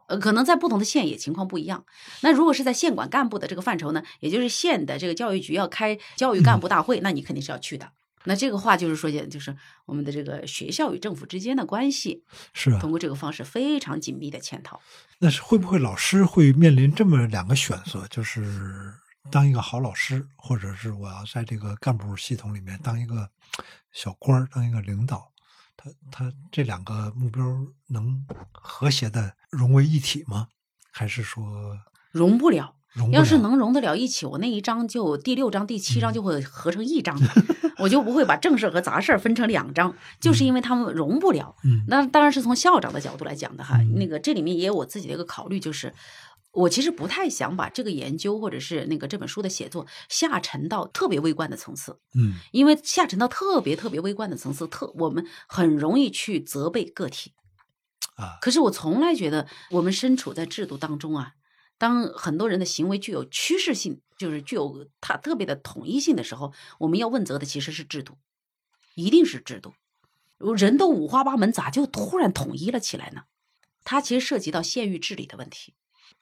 [0.07, 1.85] 呃，可能在不同的县也情况不一样。
[2.21, 7.91] 那如果是在县管干部的这个范畴呢，也就是县的这个教育局要开教育干部大会，那你肯定是要去的。
[8.25, 9.55] 那这个话就是说，就是
[9.85, 14.81] 我们的这个学校与政府之间的关系，是啊通，过这个方式非常紧密的嵌套。
[15.19, 18.93] 那是会不会老师会面临这么两个选择，就是
[19.31, 23.29] 当一个好老师，或者是我要在这个干部系统里面当一个
[23.91, 25.31] 小官儿，当一个领导，
[25.77, 27.43] 他他这两个目标
[27.87, 30.47] 能和谐的融为一体吗？
[30.91, 31.77] 还是说
[32.11, 32.75] 融不了。
[33.11, 36.13] 要是能融得了一起，我那一章就第六章、第七章嗯。
[36.13, 37.19] 就会合成一章，
[37.79, 41.55] 我就不会把正事儿和杂事儿分成两章，就是因为他们融不了。
[41.63, 41.83] 嗯。
[41.87, 43.95] 那当然是从校长的角度来讲的哈，嗯。
[43.95, 45.91] 那个这里面也有我自己的一个考虑，就是
[46.51, 52.35] 我其实不太想把这个研究或者是那个这本书的写作下沉到特别微观的层次，嗯。
[52.51, 57.31] 因为下沉到特别特别微观的层次，特我们很容易去责备个体。
[58.15, 58.37] 啊。
[58.39, 61.31] 可是我从来觉得，我们身处在制度当中啊，
[61.77, 68.17] 当很多人的行为具有趋势性，就是具有它特别的统一性的时候，我们要问责的其实是制度，
[68.95, 69.73] 一定是制度。
[70.57, 73.23] 人都五花八门，咋就突然统一了起来呢？
[73.85, 75.73] 它其实涉及到县域治理的问题，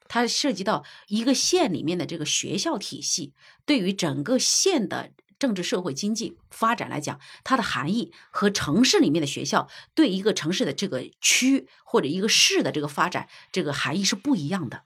[0.08, 3.34] 它涉及到一个县里面的这个学校体系
[3.64, 14.84] 对于整个县的政治、社会、经济发展来讲，它的含义和城市里面的学校对一个城市的这个区或者一个市的这个发展，这个含义是不一样的，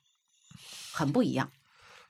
[0.97, 1.51] 很不一样。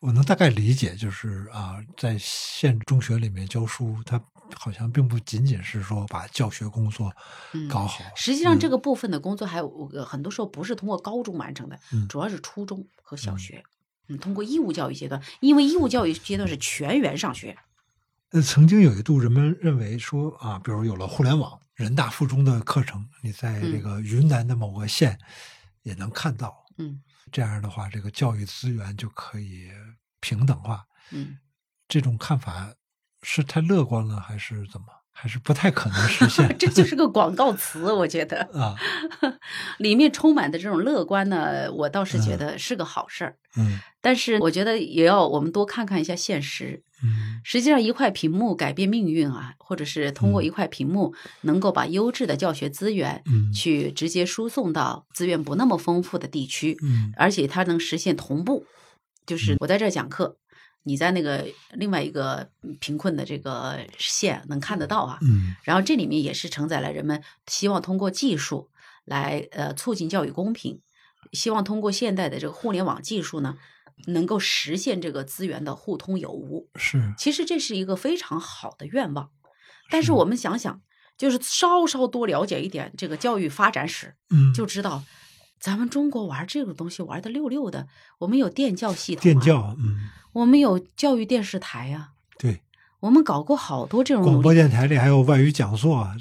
[0.01, 4.22] 我能大概理解，就是啊，在县中学里面教书，它
[4.55, 7.12] 好像并不仅仅是说把教学工作
[7.55, 13.62] 嗯搞好，实际上，这个部分的工作还有呃很多时候不是通过高中完成的，嗯主要是初中和小学。
[14.09, 17.57] 嗯，通过义务教育阶段，因为义务教育阶段是全员上学。
[18.30, 25.18] 呃，曾经有一度人们认为说啊，比如有了互联网，人大附中的课程，你在这嗯个云南的某个县
[25.82, 26.64] 也能看到。
[26.78, 27.01] 嗯
[27.33, 29.70] 这样的话，这个教育资源就可以
[30.20, 30.87] 平等化。
[31.11, 31.39] 嗯，
[31.89, 32.74] 这种看法
[33.22, 34.87] 是太乐观了，还是怎么？
[35.19, 38.77] 还是不太可能实现 这就是个广告词，我觉得啊？
[39.79, 43.37] 里面充满的这种乐观呢，我倒是觉得是个好事儿。
[43.57, 46.83] 嗯但是我觉得也要我们多看看一下现实。
[47.03, 58.67] 嗯实际上，一块屏幕改变命运啊，或者是通过嗯一块屏幕能够把优质的教学资源嗯去直接输送到资源不那么丰富的地区，嗯而且它能实现同步。
[59.27, 60.37] 就是我在这儿讲课，
[60.87, 62.49] 你在那个另外一个
[62.80, 65.18] 贫困的这个县能看得到啊。
[65.20, 68.70] 嗯然后这里面也是承载了人们希望通过技术
[69.05, 70.80] 来呃促进教育公平，
[71.32, 73.59] 希望通过现代的这个互联网技术呢，
[74.07, 76.68] 能够实现这个资源的互通有无。
[76.76, 79.30] 是其实这是一个非常好的愿望，
[79.91, 80.80] 但是是我们想想，
[81.18, 85.03] 就是稍稍多了解一点这个教育发展史，嗯就知道
[85.59, 87.89] 咱们中国玩这种东西玩的溜溜的。
[88.19, 92.61] 我们有电教系统、啊，电教嗯我们有教育电视台呀、对，
[93.01, 96.15] 我们搞过好多这种广播电台里还有外语讲座啊。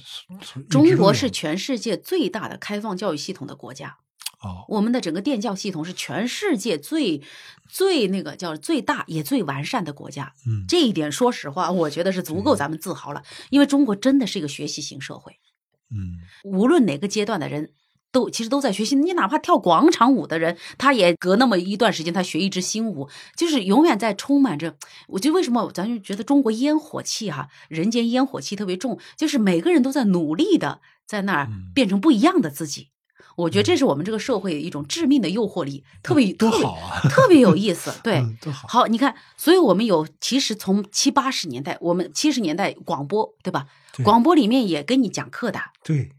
[0.69, 3.97] 中国是全世界最大的开放教育系统的国家，
[4.41, 7.21] 哦我们的整个电教系统是全世界最
[7.67, 10.31] 最那个叫最大也最完善的国家。
[10.47, 15.39] 嗯这一点，说实话，我觉得是足够咱们自豪了，因为中国真的是一个学习型社会，
[15.91, 17.73] 嗯无论哪个阶段的人。
[18.15, 24.77] 都其实都在学习，你哪怕跳广场舞的人，他也隔那么一段时间，他学一支新舞，就是永远在充满着。
[25.09, 32.87] 我觉得为什么咱就觉得中国烟火气哈、人间烟火气特别重，就是每个人都在努力的在那儿嗯变成不一样的自己。
[33.35, 37.01] 我觉得这是我们这个社会一种致命的诱惑力，特别多特别好啊！
[37.09, 37.93] 特别有意思。
[38.01, 38.65] 对，嗯多好。
[38.69, 43.67] 好，你看，所以我们有，其实从七八十年代，我们七十年代广播，对吧？
[43.91, 46.11] 对广播里面也跟你讲课的，对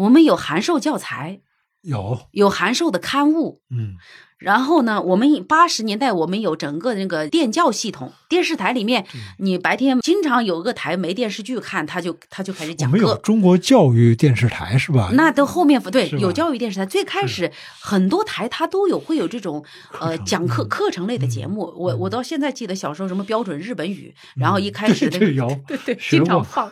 [0.00, 1.42] 我们有函授教材，
[1.82, 3.62] 有有函授的刊物。
[3.70, 3.96] 嗯
[4.40, 9.06] 然后呢，我们八十年代我们有整个那个电教系统，电视台里面，
[9.38, 13.14] 你白天经常有个台没电视剧看，他就他就开始讲课。
[13.22, 15.10] 中国教育电视台是吧？
[15.12, 19.62] 那都后面对有教育电视台，最开始很多台它都有会有这种
[20.00, 21.72] 呃讲课嗯课程类的节目。
[21.76, 25.26] 我我到现在记得小时候什么标准日本语，然后一开始那个
[25.68, 26.70] 对对经常放，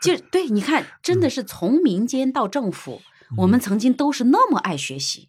[0.00, 3.02] 就对，你看，真的是从民间到政府，
[3.36, 5.28] 我们曾经都是那么爱学习，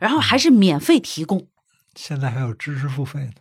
[0.00, 1.46] 然后还是免费提供，
[1.94, 3.32] 现在还有知识付费呢。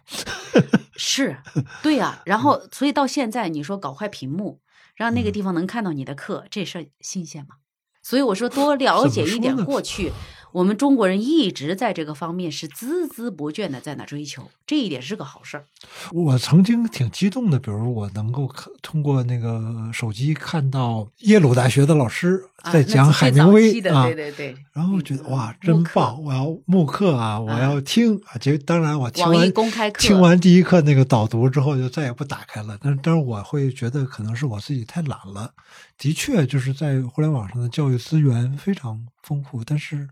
[0.96, 1.38] 是，
[1.84, 4.60] 对呀、然后所以到现在，你说搞块屏幕，
[4.96, 7.58] 让那个地方能看到你的课，这事儿新鲜吗？
[8.02, 10.14] 所以我说多了解一点过去，
[10.54, 15.66] 我们中国人一直在这个方面是孜孜不倦的在那追求，这一点是个好事儿。
[16.14, 24.56] 我曾经挺激动的，比如我能够看通过那个手机看到耶鲁大学的老师在讲海明威啊，对对对。
[24.74, 26.22] 然后觉得哇，真棒！
[26.22, 28.38] 我要慕课啊，我要听啊。
[28.38, 32.78] 结果当然我听完公开课，听完第一课那个导读之后，就再也不打开了。
[32.82, 35.54] 但是，但是我会觉得可能是我自己太懒了。
[35.98, 40.10] 的确，就是在互联网上的教育资源非常丰富，但是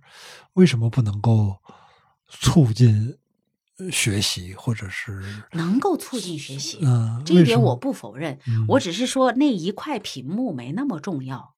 [0.53, 1.57] 为什么不能够
[2.29, 3.17] 促进？
[3.91, 5.21] 学习，或者是
[5.51, 8.39] 能够促进学习，嗯，这一点我不否认。
[8.69, 11.54] 我只是说那一块屏幕没那么重要，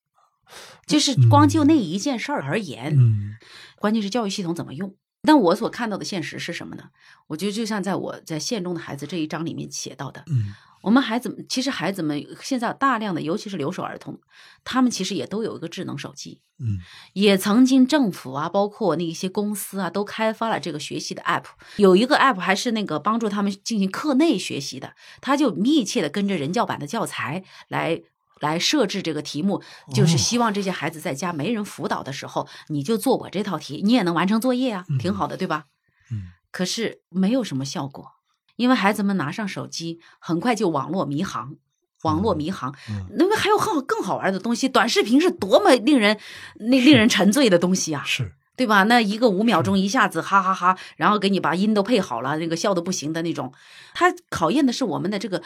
[0.86, 3.36] 就是光就那一件事儿而言，嗯，
[3.78, 4.96] 关键是教育系统怎么用。
[5.24, 6.86] 但我所看到的现实是什么呢？
[7.28, 10.54] 我觉得就像在我在县中的孩子这一章里面写到的，嗯。
[10.84, 14.22] 我们孩子们其实孩子们现在大量的，尤其是留守儿童，
[14.64, 16.78] 他们其实也都有一个智能手机，嗯，
[17.14, 21.46] 也曾经政府啊，包括那一些公司啊，都开发了这个学习的 app，
[21.78, 28.04] 有一个 app 还是那个帮助他们进行课内学习的，他就密切的跟着人教版的教材来
[28.40, 29.62] 来设置这个题目，
[29.94, 35.66] 就是希望这些孩子在家没人辅导的时候，你就做我这套题，你也能完成作业啊，挺好的，对吧？
[36.12, 38.12] 嗯，可是没有什么效果。
[38.56, 41.58] 因为孩子们拿上手机，很快就网络迷航，
[42.02, 42.74] 网络迷航。
[43.12, 46.18] 那么还有很好更好玩的东西，短视频是多么令人
[46.56, 48.04] 那令人沉醉的东西啊！
[48.04, 48.82] 是对吧？
[48.86, 53.54] 那一个五秒钟一下子哈哈哈，然后给你把音都配好了，那个笑的不行的那种。
[53.94, 55.44] 它考验的是我们的这个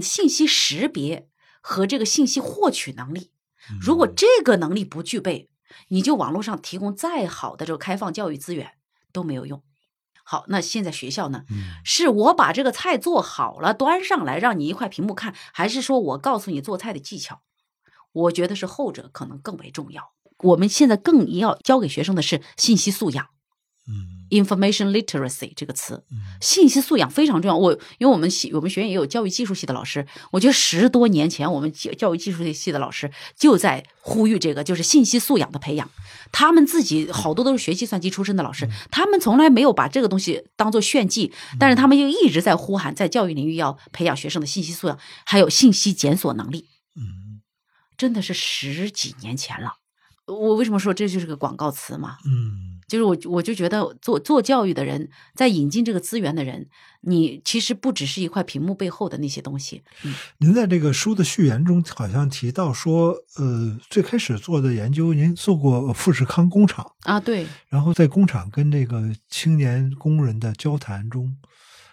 [0.00, 1.28] 信息识别
[1.68, 3.30] 和这个信息获取能力。
[3.78, 5.50] 如果这个能力不具备，
[5.88, 8.72] 你就网络上提供再好的这个开放教育资源
[9.12, 9.62] 都没有用。
[10.24, 11.44] 好，那现在学校呢？
[11.84, 17.42] 是我把这个菜做好了端上来，让你一块屏幕看，还是说我告诉你做菜的技巧？
[18.12, 20.12] 我觉得是后者可能更为重要。
[20.38, 23.26] 我们现在更要教给学生的是信息素养。
[23.86, 24.17] 嗯。
[24.30, 26.04] Information literacy 这个词，
[26.40, 27.56] 信息素养非常重要。
[27.56, 35.90] 我因为我们系我们学院也有教育技术系的老师，我觉得十多年前我们教教育技术系的老师就在呼吁这个，就是信息素养的培养。
[36.30, 46.66] 他们自己好多都是学计算机出身的老师，他们从来没有把这个东西当做炫技，但是他们又一直在呼喊，在教育领域要培养学生的信息素养，还有信息检索能力。
[46.94, 47.40] 嗯，
[47.96, 49.76] 真的是十几年前了。
[50.26, 52.18] 我为什么说这就是个广告词嘛？
[52.26, 52.77] 嗯。
[52.88, 56.66] 就是我，我就觉得做做教育的人，在引进这个资源的人，
[57.02, 59.82] 你其实不只是一块屏幕背后的那些东西。
[60.04, 67.46] 嗯，您在这个书的序言中好像提到说，呃，最开始做的研究，您做过富士康工厂啊，对。
[67.68, 71.36] 然后在工厂跟这个青年工人的交谈中，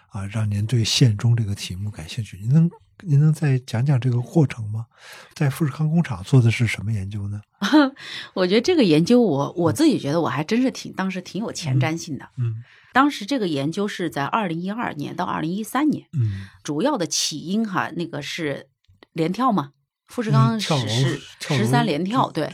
[0.08, 2.38] 啊，让您对县中这个题目感兴趣。
[2.40, 2.70] 您能？
[3.02, 4.86] 您能再讲讲这个过程吗？
[5.34, 7.40] 在富士康工厂做的是什么研究呢？
[8.34, 12.28] 我觉得这个研究，我我自己觉得我还真是挺当时挺有前瞻性的。
[12.38, 16.06] 嗯，当时这个研究是在二零一二年到二零一三年。
[16.12, 18.68] 嗯，主要的起因哈，那个是
[19.12, 19.72] 连跳嘛。
[20.08, 22.48] 富士康十十十三连跳，对，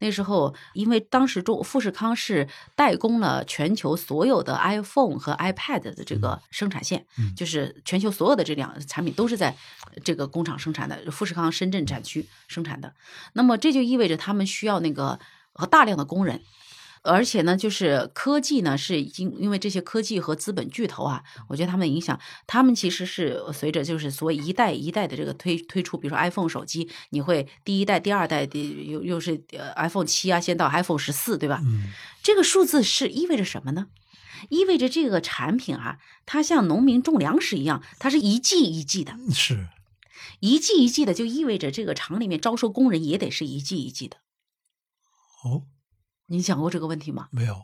[0.00, 7.04] 那时候因为当时中富士康是代工了全球所有的 iPhone 和 iPad 的这个生产线，
[7.36, 9.56] 就是全球所有的这两产品都是在
[10.04, 12.94] 这个工厂生产的，富士康深圳展区生产的。
[13.32, 15.18] 那么这就意味着他们需要那个
[15.52, 16.42] 和大量的工人。
[17.02, 29.42] 而且呢，就是科技呢，是已经因为这些科技和资本巨头啊，我觉得他们的影响，他们其实是随着就是所谓一代一代的这个推推出，比如说 iPhone 手机，你会第一代、第二代的又又是
[29.76, 31.60] iPhone 七啊，先到 iPhone 十四，对吧？
[31.64, 31.92] 嗯，
[32.22, 33.86] 这个数字是意味着什么呢？
[34.50, 39.66] 意味着这个产品啊，它像农民种粮食一样，它是一季一季的，是
[40.40, 44.18] 一季一季的，就意味着这个厂里面招收工人也得是一季一季的。
[45.44, 45.64] 哦。
[46.28, 47.28] 你想过这个问题吗？
[47.30, 47.56] 没有。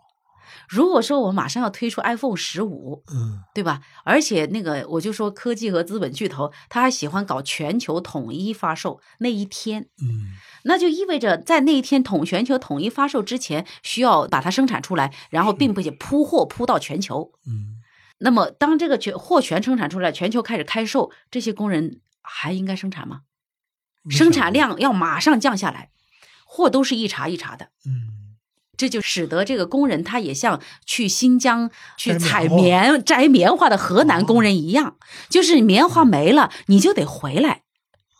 [0.68, 3.80] 如果说我马上要推出 iPhone 十五，嗯，对吧？
[4.04, 10.34] 而且那个，我就说科技和资本巨头，他还喜欢搞全球统一发售那一天，嗯，
[10.64, 17.80] 那就意味着在那一天统全球统一发售之前，需要把它生产出来，然后并且铺货铺到全球，嗯。
[18.18, 23.22] 那么当这个全货全生产出来，全球开始开售，这些工人还应该生产吗？
[24.08, 25.90] 生产量要马上降下来，
[26.46, 28.23] 货都是一茬一茬的，嗯。
[28.76, 34.96] 这就使得这个工人他也像去新疆去采棉摘棉花的河南工人一样，
[35.28, 37.62] 就是棉花没了，你就得回来，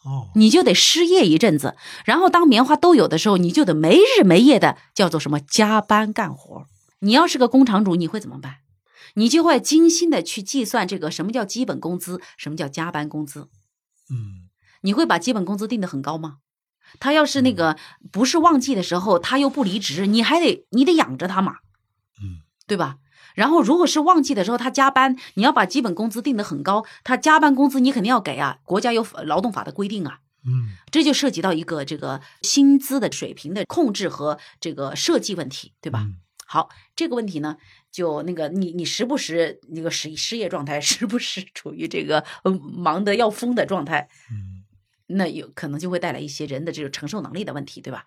[0.05, 6.67] 哦，你就得失业一阵子，然后当棉花都有的时候，你就得没日没夜的叫做什么加班干活。
[7.01, 8.57] 你要是个工厂主，你会怎么办？
[9.17, 13.49] 你就会精心的去计算这个什么叫基本工资，什么叫加班工资。
[14.11, 14.49] 嗯，
[14.81, 16.39] 你会把基本工资定得很高吗？
[17.01, 17.77] 他要是那个
[18.13, 21.57] 不是旺季的时候，他又不离职，你还得你得养着他嘛，
[22.23, 22.97] 嗯，对吧？
[23.35, 30.21] 然后如果是旺季的时候，他加班，你要把基本工资定得很高，他加班工资你肯定要给啊，国家有劳动法的规定啊。
[30.47, 36.01] 嗯这就涉及到一个这个薪资的水平的控制和这个设计问题，对吧？
[36.05, 36.17] 嗯
[36.47, 37.57] 好，这个问题呢，
[37.91, 44.54] 就那个你你时不时那个失失业状态，时不时处于这个呃忙得要疯的状态，嗯
[45.17, 48.07] 那有可能就会带来一些人的这种承受能力的问题，对吧？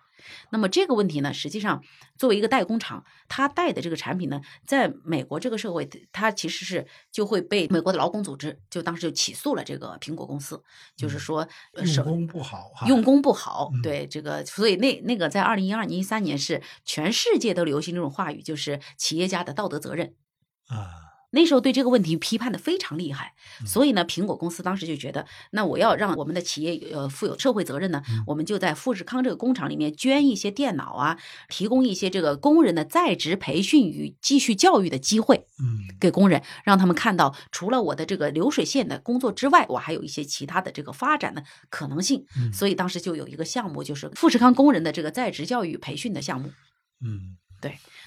[0.50, 1.82] 那么这个问题呢，实际上
[2.16, 10.62] 作为一个代工厂，它带的这个产品呢，在美国这个社会，它其实是就会被美国的劳工组织就当时就起诉了这个苹果公司，
[10.96, 20.14] 就是说用工不好哈，用工不好，嗯对这个，所以那那个在二零一二年、一三年是全世界都流行这种话语，就是企业家的道德责任。
[20.66, 31.18] 啊那时候对这个问题批判的非常厉害，嗯所以呢，苹果公司当时就觉得，那我要让我们的企业呃负有社会责任呢，嗯我们就在富士康这个工厂里面捐一些电脑啊，
[31.48, 35.46] 提供一些这个工人的在职培训与继续教育的机会。
[35.60, 42.24] 嗯给工人，让他们看到除了我的这个流水线的工作之外，我还有一些其他的这个发展的可能性。
[42.36, 46.52] 嗯所以当时就有一个项目，就是富士康工人的这个在职教育培训的项目。
[47.04, 47.36] 嗯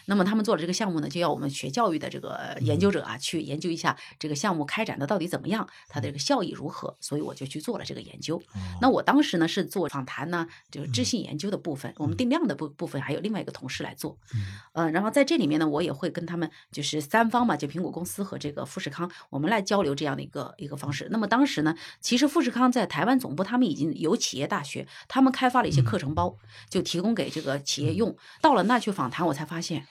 [0.05, 6.95] 那么他们做了这个项目呢，就要我们学教育的这个研究者啊，去研究一下这个项目开展的到底怎么样，它的这个效益如何。
[6.99, 8.37] 所以我就去做了这个研究。
[8.37, 14.17] 哦那我当时呢是做访谈呢，就是嗯知性研究的部分，我们定量的部部分还有另外一个同事来做。
[14.33, 14.41] 嗯
[14.73, 21.07] 呃，然后在这里面呢，我也会跟他们就是三方嘛，就苹果公司和这个富士康，我们来交流这样的一个一个方式。
[21.11, 26.35] 那么当时呢，其实富士康在台湾总部，他们已经有企业大学，他们开发了一些课程包，
[26.69, 28.15] 就提供给这个企业用。
[28.41, 29.87] 到了那去访谈，我才发现，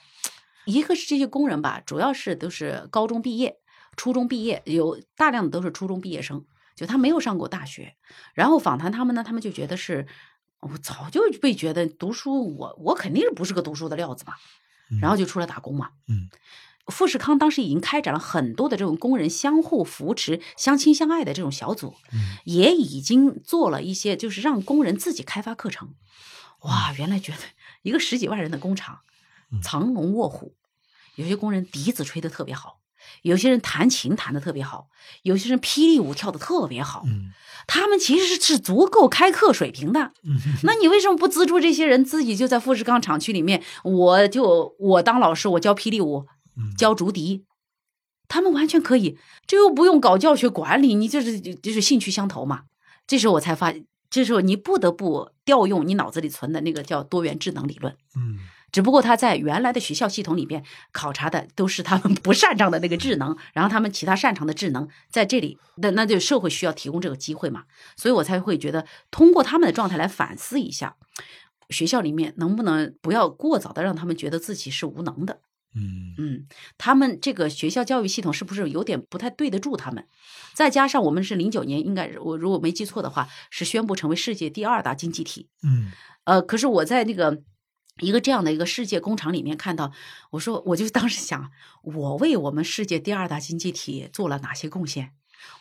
[0.65, 3.57] 一个是这些工人吧，主要是都是高中毕业、
[3.95, 6.45] 初中毕业，有大量的都是初中毕业生，
[6.75, 7.95] 就他没有上过大学。
[8.33, 10.07] 然后访谈他们呢，他们就觉得是。
[10.63, 14.35] 我早就被觉得读书，我我肯定是不是个读书的料子嘛，
[15.01, 15.89] 然后就出来打工嘛。
[16.07, 16.29] 嗯，
[16.85, 25.95] 富士康当时已经开展了很多的这种工人相互扶持、相亲相爱的这种小组，嗯也已经做了一些，就是让工人自己开发课程。
[26.59, 27.39] 哇，原来觉得
[27.81, 29.10] 一个十几万人的工厂嗯，
[29.61, 30.55] 藏龙卧虎，
[31.15, 32.79] 有些工人笛子吹得特别好，
[33.23, 34.87] 有些人弹琴弹得特别好，
[35.23, 37.31] 有些人霹雳舞跳得特别好，嗯
[37.67, 40.13] 他们其实是是足够开课水平的。
[40.23, 43.63] 嗯那你为什么不资助这些人自己就在富士康厂区里面？
[43.83, 46.25] 我就我当老师，我教霹雳舞，
[46.57, 47.45] 嗯教竹笛，
[48.27, 52.63] 他们完全可以，这又不用搞教学管理，你就是就是兴趣相投嘛。
[53.05, 53.73] 这时候我才发，
[54.09, 57.95] 这时候你不得不调用你脑子里存的那个叫多元智能理论。
[58.15, 58.39] 嗯
[58.71, 67.63] 只不过他在原来的学校系统里边考察的都是他们 不擅长的那个智能，然后他们其他擅长的智能在这里，那那就社会需要提供这个机会嘛，
[67.97, 70.95] 所以我才会觉得通过他们的状态来反思一下，
[71.69, 75.41] 学校里面能不能不要过早的让他们觉得自己是无能的，
[75.75, 76.15] 嗯。
[76.17, 76.45] 嗯，
[76.77, 80.05] 他们这个学校教育系统是不是有点不太对得住他们？
[80.53, 85.91] 再加上我们是零九年，应该我如果没记错的话，是宣布成为世界第二大经济体，嗯。
[86.25, 87.41] 呃，可是我在那个
[88.01, 89.91] 一个这样的一个世界工厂里面看到，
[90.31, 91.51] 我说我就当时想，
[91.83, 95.11] 我为我们世界第二大经济体做了哪些贡献？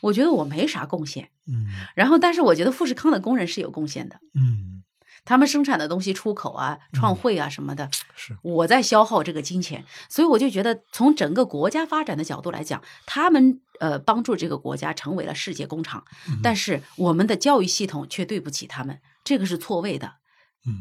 [0.00, 1.30] 我觉得我没啥贡献。
[1.46, 4.82] 嗯然后，但是我觉得富士康的工人是有贡献的，嗯
[5.24, 16.04] 他们生产的东西出口啊、创汇啊什么的，是我在消耗这个金钱，所以我就觉得从整个国家发展的角度来讲，他们呃帮助这个国家成为了世界工厂，
[16.42, 20.14] 但是我们的教育系统却对不起他们，这个是错位的。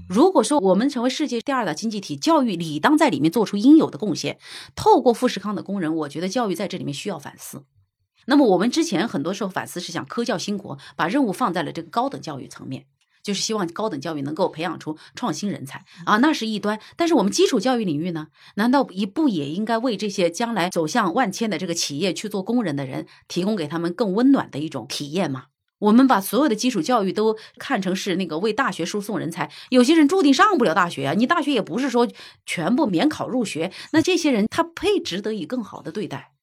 [0.09, 4.37] 如果说我们成为世界第二大经济体，教育理当在里面做出应有的贡献。
[4.75, 7.63] 透过富士康的工人，我觉得教育在这里面需要反思。
[8.25, 12.85] 那么我们之前很多时候反思是想科教兴国，把任务放在了这个高等教育层面，
[13.23, 16.79] 就是希望高等教育能够培养出创新人才啊，那是一端。
[16.95, 25.45] 但是我们基础教育领域呢，难道一不也应该为这些将来走向万千的这个企业去做工人的人，提供给他们更温暖的一种体验吗？
[25.79, 31.13] 我们把所有的基础教育都看成是那个为大学输送人才，有些人注定上不了大学啊！
[31.13, 32.07] 你大学也不是说
[32.45, 36.33] 全部免考入学， 那这些人他配值得以更好的对待。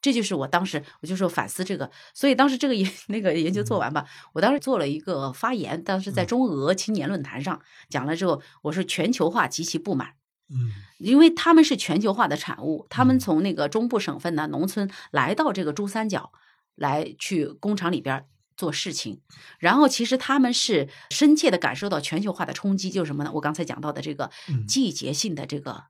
[0.00, 10.10] 这就是我当时我就说反思这个，所以当时这个研 那个研究做完吧，我当时做了一个发言，当时在中俄青年论坛上讲了之后，我说全球化极其不满，
[10.48, 16.30] 嗯因为他们是全球化的产物，他们从那个中部省份呢、农村来到这个珠三角，
[16.76, 18.26] 来去工厂里边儿
[18.56, 19.20] 做事情，
[19.58, 23.30] 然后其实他们是深切的感受到全球化的冲击，就是什么呢？
[23.34, 25.84] 我刚才讲到的这个嗯季节性的这个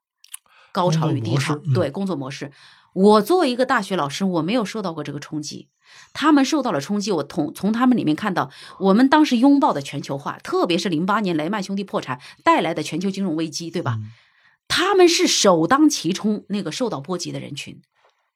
[0.73, 2.53] 高潮与低潮对工作模式。
[2.93, 5.69] 我作为一个大学老师，我没有受到过这个冲击，
[6.13, 7.13] 他们受到了冲击。
[7.13, 13.99] 我从从他们里面看到，我们当时拥抱的全球化，特别是零八年雷曼兄弟破产带来的全球金融危机，对吧？
[13.99, 14.13] 嗯
[14.69, 17.81] 他们是首当其冲那个受到波及的人群，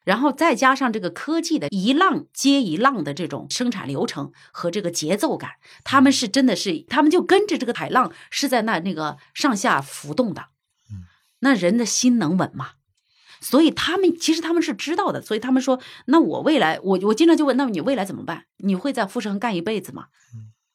[0.05, 5.53] 然后再加上这个科技的一浪接一浪的这种生产流程和这个节奏感，
[5.85, 10.47] 他们是真的是，他们就跟着这个海浪是在那那个上下浮动的。
[10.91, 11.05] 嗯，
[11.41, 12.71] 那人的心能稳吗？
[13.43, 18.45] 所以他们其实他们是知道的，所以他们说，那我未来，我我经常就问，那么你未来怎么办？
[18.59, 20.09] 你会在富士康干一辈子吗？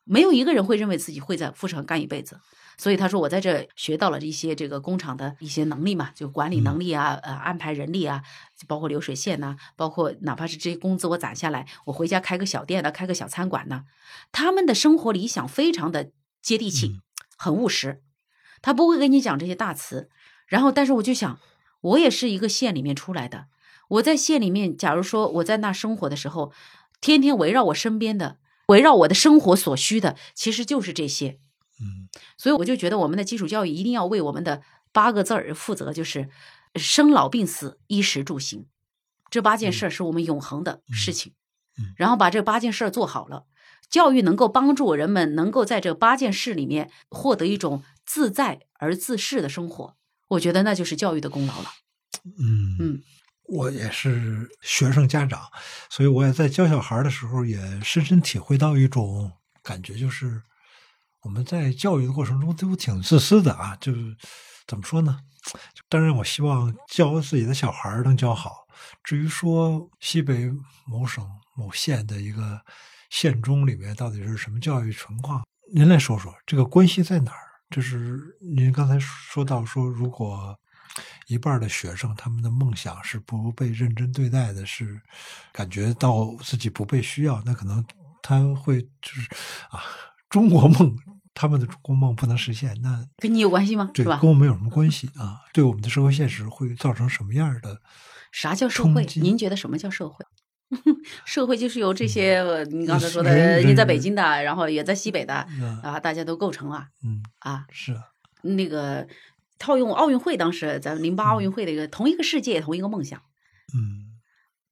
[0.04, 2.40] 没有一个人会认为自己会在富士康干一辈子。
[2.78, 8.24] 所以他说，我在这学到了一些这个工厂的一些能力嘛，就管理能力啊，呃，安排人力啊，
[8.68, 13.84] 包括流水线呐，包括哪怕是这些工资我攒下来，我回家开个小店呢，开个小餐馆呢，
[14.32, 16.12] 他们的生活理想非常的
[16.42, 17.00] 接地气，
[17.38, 18.02] 很务实，
[18.62, 20.10] 他不会跟你讲这些大词。
[20.48, 21.40] 然后，但是我就想，
[21.82, 23.48] 我也是一个县里面出来的，
[23.88, 26.52] 我在县里面，假如说我在那生活的时候，
[27.02, 28.38] 天天围绕我身边的，
[28.68, 31.40] 围绕我的生活所需的，其实就是这些。
[31.82, 32.08] 嗯，
[32.38, 34.62] 所以我就觉得我们的基础教育一定要为我们的
[34.92, 36.30] 八个字儿负责，就是
[36.76, 38.68] 生老病死、衣食住行
[39.30, 41.34] 这八件事儿是我们永恒的事情。
[41.78, 43.46] 嗯，然后把这八件事儿做好了，
[43.90, 49.98] 教育能够帮助人们能够在这八件事里面获得一种自在而自适的生活。
[50.30, 51.70] 我觉得那就是教育的功劳了。
[52.40, 53.02] 嗯嗯，
[53.44, 55.52] 我也是学生家长，
[55.90, 60.42] 所以我也在教小孩的时候也深深体会到一种感觉，就是
[61.26, 63.76] 我们在教育的过程中都挺自私的啊。
[63.82, 64.16] 就是
[64.68, 65.20] 怎么说呢？
[65.90, 68.66] 当然，我希望教自己的小孩能教好。
[69.04, 70.52] 至于说西北
[70.86, 72.62] 某省某县的一个
[73.10, 75.44] 县中里面到底是什么教育情况，
[75.74, 77.38] 您来说说这个关系在哪儿？
[77.72, 80.56] 就是您刚才说到说，如果
[81.28, 85.02] 一半的学生他们的梦想是不被认真对待的，是
[85.52, 87.84] 感觉到自己不被需要，那可能
[88.22, 89.30] 他会就是
[89.70, 89.82] 啊，
[90.30, 90.96] 中国梦，
[91.36, 93.92] 他们的中国梦不能实现，那跟你有关系吗？
[93.94, 94.28] 对，是吧跟？
[94.28, 95.42] 我们有什么关系啊？
[95.54, 97.82] 对我们的社会现实会造成什么样的？
[98.32, 99.06] 啥叫社会？
[99.18, 100.26] 您觉得什么叫社会？
[101.26, 107.66] 社会就是由这些呃你刚才说的，人你在北京的，然后也在西北的嗯啊，大家都构成了嗯，啊。
[107.70, 108.02] 是啊，
[108.42, 109.08] 那个
[109.60, 113.22] 套用奥运会，当时咱们零八奥嗯运会的一个同一个世界，同一个梦想，
[113.74, 114.05] 嗯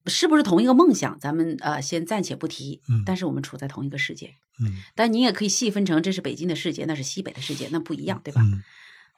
[0.05, 1.17] 是不是同一个梦想？
[1.19, 4.35] 咱们呃先暂且不提，嗯但是我们处在同一个世界。
[4.59, 8.41] 嗯，但你也可以细分成，这是北京的世界，那是西北的世界，那不一样，对吧？
[8.43, 8.63] 嗯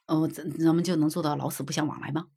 [0.07, 2.27] 哦，咱咱们就能做到老死不相往来吗？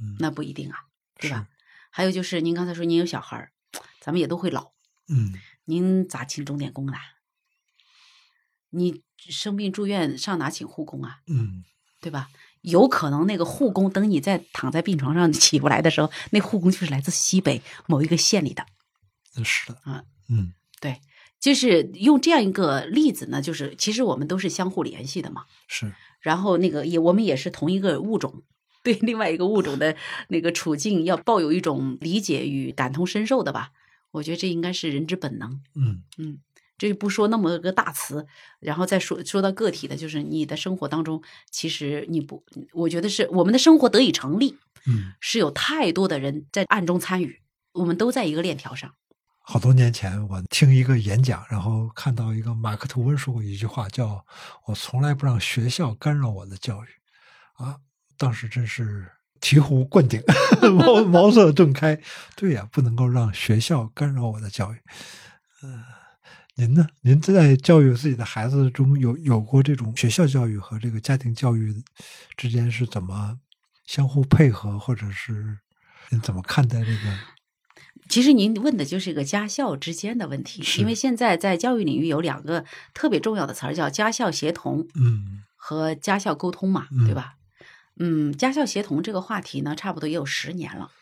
[0.00, 0.76] 嗯，那不一定啊，
[1.18, 1.48] 对吧？
[1.90, 3.52] 还有就是您刚才说您有小孩儿，
[4.00, 4.72] 咱们也都会老，
[5.08, 5.34] 嗯
[5.64, 6.92] 您咋请钟点工呢？
[8.70, 11.20] 你生病住院上哪请护工啊？
[11.26, 11.64] 嗯
[12.00, 12.30] 对吧？
[12.62, 18.64] 有可能那个护工等你在躺在病床上 起不来的时候，那护工就是来自西北某一个县里的。
[19.44, 21.00] 是的啊，嗯对，
[21.40, 25.44] 就是用这样一个例子呢，就是其实我们都是相互联系的嘛。
[25.68, 28.42] 是，然后那个也我们也是同一个物种，
[28.82, 29.96] 对另外一个物种的
[30.28, 33.70] 那个处境要抱有一种理解与感同身受的吧。
[34.10, 35.62] 我觉得这应该是人之本能。
[35.74, 36.38] 嗯嗯，
[36.82, 38.26] 这不说那么个大词，
[38.58, 42.42] 然后再说说到个体的，就是你的生活当中，其实你不，
[42.72, 45.12] 我觉得是我们的生活得以成立，嗯。
[45.20, 47.40] 是有太多的人在暗中参与，
[47.74, 48.92] 我们都在一个链条上。
[49.38, 54.26] 好多年前，我听一个演讲，然后看到一个马克吐温说过一句话，叫
[54.66, 56.86] “我从来不让学校干扰我的教育”，
[57.54, 57.76] 啊，
[58.18, 59.08] 当时真是
[59.40, 60.20] 醍醐灌顶，
[60.76, 62.00] 茅茅塞顿开。
[62.34, 64.78] 对呀，不能够让学校干扰我的教育。
[65.62, 65.84] 嗯、
[66.62, 66.86] 您呢？
[67.00, 71.82] 您在教育自己的孩子中有有过这种学校教育和这个家庭教育
[72.36, 73.40] 之间是怎么
[73.84, 75.58] 相互配合，或者是
[76.10, 77.18] 您怎么看待这个？
[78.08, 82.64] 其实您问的就是一个家校之间的问题，因为现在在教育领域有两个
[82.94, 87.34] 特别重要的词儿，叫家校协同嗯和家校沟通嘛，嗯对吧？
[87.98, 90.92] 嗯，家校协同这个话题呢，差不多也有十年了。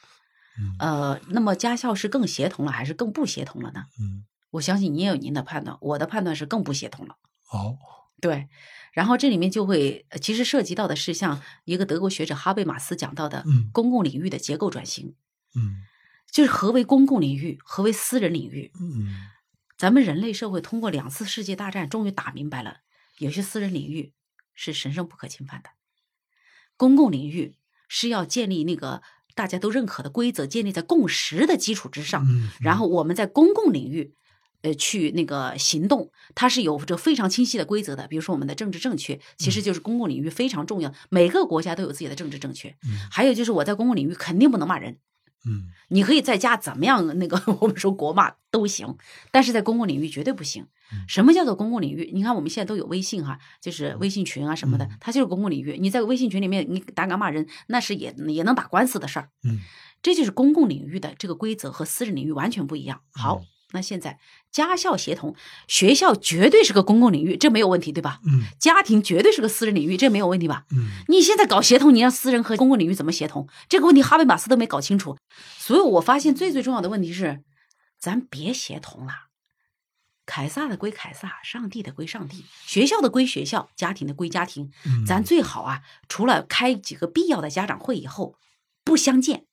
[0.59, 3.85] 嗯呃，那么家校是更协同了，还是更不协同了呢？
[4.01, 7.17] 嗯，我相信您也有您的判断，我的判断是更不协同了。
[7.53, 7.79] 哦，
[8.21, 8.49] 对，
[8.93, 15.15] 然后这里面就会，呃其实涉及到的是像一个德国学者哈贝马斯讲到的嗯公共领域的结构转型，
[15.55, 15.83] 嗯
[16.31, 18.73] 就是何为公共领域，何为私人领域。
[18.81, 19.29] 嗯
[19.77, 22.81] 咱们人类社会通过两次世界大战，终于打明白了，
[23.19, 24.13] 有些私人领域
[24.53, 25.71] 是神圣不可侵犯的，
[26.77, 27.57] 公共领域
[27.89, 29.03] 是要建立那个
[29.35, 32.27] 大家都认可的规则，建立在共识的基础之上。
[32.29, 34.15] 嗯，然后我们在公共领域，
[34.63, 38.07] 呃，去那个行动，它是有着非常清晰的规则的。
[38.09, 42.69] 比如说我们的政治正确，其实就是公共领域非常重要，每个国家都有自己的政治正确。
[42.85, 44.99] 嗯还有就是我在公共领域肯定不能骂人，
[45.47, 48.97] 嗯你可以在家怎么样那个 我们说国骂都行，
[49.31, 51.05] 但是在公共领域绝对不行嗯。
[51.09, 52.11] 什么叫做公共领域？
[52.13, 55.79] 你看我们现在都有微信哈，就是微信群啊什么的嗯，它就是公共领域。
[55.81, 59.31] 你在微信群里面你胆敢骂人，那是也也能打官司的事儿。
[59.43, 59.61] 嗯
[60.03, 63.03] 这就是公共领域的这个规则和私人领域完全不一样。
[63.13, 64.19] 好嗯，那现在
[64.51, 65.35] 家校协同，
[65.69, 68.21] 学校绝对是个公共领域，这没有问题，对吧？
[68.27, 70.65] 嗯家庭绝对是个私人领域，这没有问题吧？
[70.73, 73.49] 嗯你现在搞协同，你让私人和公共领域怎么协同？
[73.69, 75.17] 这个问题哈贝马斯都没搞清楚。
[75.59, 77.43] 所以我发现最最重要的问题是，
[77.99, 79.13] 咱别协同了。
[80.27, 84.71] 凯撒的归凯撒，上帝的归上帝，学校的归学校，家庭的归家庭。
[84.87, 88.37] 嗯，咱最好啊，除了开几个必要的家长会以后，
[88.85, 89.47] 不相见。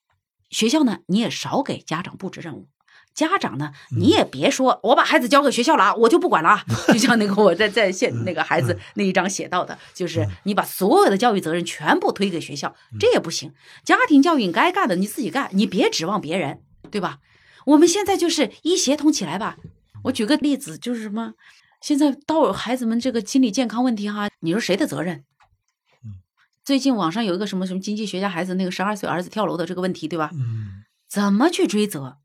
[0.52, 2.70] 学校呢，你也少给家长布置任务。
[3.18, 6.64] 家长呢，嗯你也别说我把孩子交给学校了啊，我就不管了啊。
[6.94, 13.52] 就像那个我在在线那个孩子那一章写到的，就是你把所有的教育责任全部推给学校，这也不行。
[13.84, 16.62] 家庭教育你该干的你自己干，你别指望别人，
[16.92, 17.18] 对吧？
[17.66, 19.58] 我们现在就是一协同起来吧。
[20.04, 21.34] 我举个例子，就是什么，
[21.82, 25.24] 现在到孩子们这个心理健康问题哈，你说谁的责任？
[26.64, 30.30] 最近网上有一个什么什么经济学家孩子那个十二岁儿子跳楼的这个问题，对吧？
[30.34, 32.18] 嗯怎么去追责？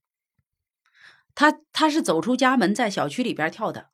[1.34, 3.90] 他他是走出家门在小区里边跳的，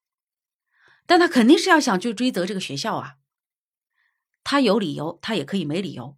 [1.06, 3.14] 但他肯定是要想去追责这个学校啊。
[4.44, 6.16] 他有理由，他也可以没理由。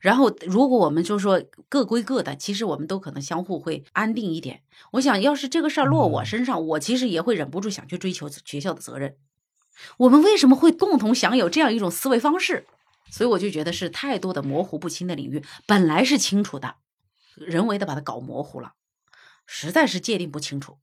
[0.00, 4.62] 然后，如果我们就说各归各的，其实我们都可能相互会安定一点。
[4.92, 9.16] 我想要是这个事儿落我身上，我其实也会忍不住想去追求学校的责任。
[9.98, 12.66] 我们为什么会共同享有这样一种思维方式？
[13.10, 16.76] 所以我就觉得是太多的模糊不清的领域，本来是清楚的，
[17.34, 18.74] 人为的把它搞模糊了，
[19.50, 20.78] 实在是界定不清楚。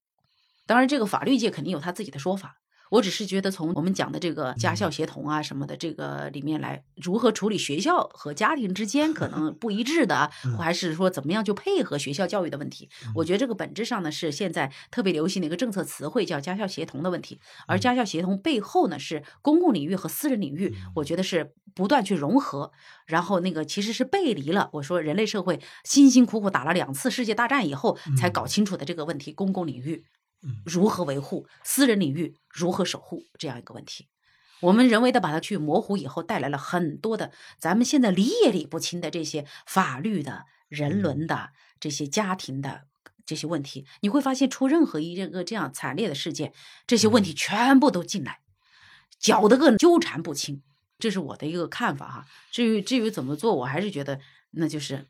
[0.66, 2.58] 当然，这个法律界肯定有他自己的说法。
[2.96, 22.72] 我只是觉得从我们讲的这个家校协同啊什么的这个里面来，如何处理学校和家庭之间可能不一致的，或还是说怎么样就配合学校教育的问题，我觉得这个本质上呢是现在特别流行的一个政策词汇叫家校协同的问题，而家校协同背后呢是公共领域和私人领域，我觉得是不断去融合，
[23.06, 30.06] 然后那个其实是背离了我说人类社会辛辛苦苦打了两次世界大战以后才搞清楚的这个问题，公共领域。
[30.66, 32.36] 如何维护私人领域？
[32.50, 34.08] 如何守护这样一个问题？
[34.62, 41.50] 我们人为的把它去模糊以后，带来了很多的咱们现在理也理不清的这些法律的、人伦的、
[41.80, 42.86] 这些家庭的
[43.26, 43.86] 这些问题。
[44.00, 46.54] 你会发现，出任何一个这样惨烈的事件，
[46.88, 48.40] 这些问题全部都进来，
[49.20, 50.64] 搅得个纠缠不清。
[50.98, 52.26] 这是我的一个看法哈。
[52.50, 54.20] 至于至于怎么做，我还是觉得
[54.52, 55.06] 那就是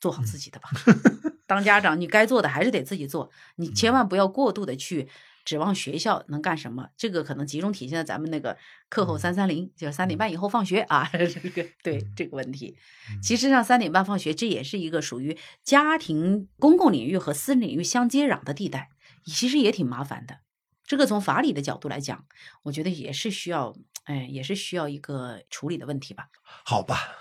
[0.00, 0.68] 做好自己的吧。
[1.48, 5.08] 当家长，你该做的还是得自己做，你千万不要过度的去
[5.46, 6.90] 指望学校能干什么。
[6.96, 8.56] 这个可能集中体现在咱们那个
[8.90, 12.76] 课后三三零，就是三点半以后放学啊， 这个对这个问题。
[13.22, 18.90] 其实上三点半放学，这也是一个属于家庭公共领域和私人领域相接壤的地带，
[19.24, 20.40] 其实也挺麻烦的。
[20.84, 22.26] 这个从法理的角度来讲，
[22.64, 26.28] 我觉得也是需要，哎，也是需要一个处理的问题吧。
[26.42, 27.16] 好吧，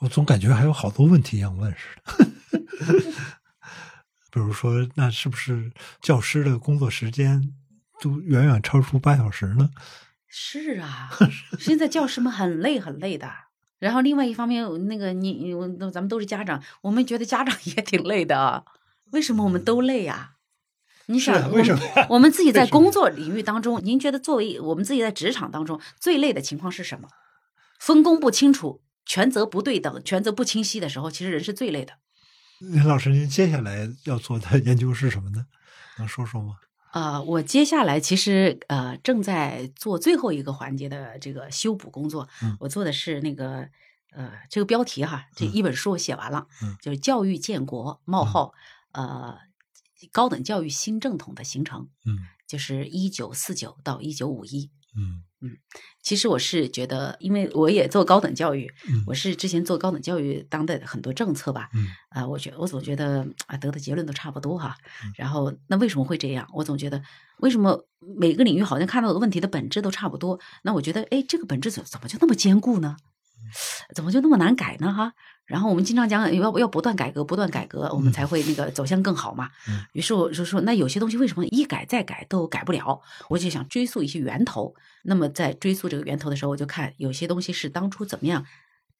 [0.00, 2.30] 我总感觉还有好多问题要问似的。
[4.30, 7.52] 比如说，那是不是教师的工作时间
[8.00, 9.70] 都远远超出八小时呢？
[10.28, 11.10] 是啊，
[11.58, 13.30] 现在教师们很累很累的。
[13.78, 15.54] 然后另外一方面，那个你
[15.92, 18.64] 咱们都是家长，我们觉得家长也挺累的。
[19.12, 20.34] 为什么我们都累呀、
[21.06, 22.06] 你想，为什么呀？
[22.10, 27.08] 我们自己在工作领域当中，您觉得作为我们自己在职场当中最累的情况是什么？
[27.80, 31.94] 分工不清楚、权责不对等、权责不清晰的时候，其实人是最累的。
[32.60, 35.46] 林老师，您接下来要做的研究是什么呢？
[35.98, 36.58] 能说说吗？
[36.92, 42.28] 呃，我接下来其实呃正在做最后一个环节的这个修补工作。
[42.42, 43.68] 嗯我做的是那个
[44.10, 48.52] 呃这个标题哈，这一本书我写完了，嗯就是《教育建国：冒号、
[48.92, 49.38] 呃
[50.12, 54.70] 高等教育新正统的形成》，嗯就是一九四九到一九五一。
[54.96, 55.56] 嗯嗯
[56.02, 65.12] 其实我是觉得，因为我也做高等教育，嗯我是之前做高等教育当的很多政策吧，嗯啊、我觉我总觉得啊得的结论都差不多哈嗯。
[65.16, 66.46] 然后那为什么会这样？
[66.52, 67.02] 我总觉得
[67.38, 67.86] 为什么
[68.18, 70.38] 每个领域好像看到的问题的本质都差不多？
[70.62, 72.96] 那我觉得，哎，这个本质怎怎么就那么坚固呢？
[73.94, 74.92] 怎么就那么难改呢？
[74.92, 75.14] 哈。
[75.50, 79.50] 然后我们经常讲要要不断改革，不断改革，我们才会那个走向更好嘛。
[79.68, 83.02] 嗯于是我就说，那有些东西为什么一改再改都改不了？
[83.28, 84.76] 我就想追溯一些源头。
[85.02, 88.46] 那么在追溯这个源头的时候，我就看有些东西是当初怎么样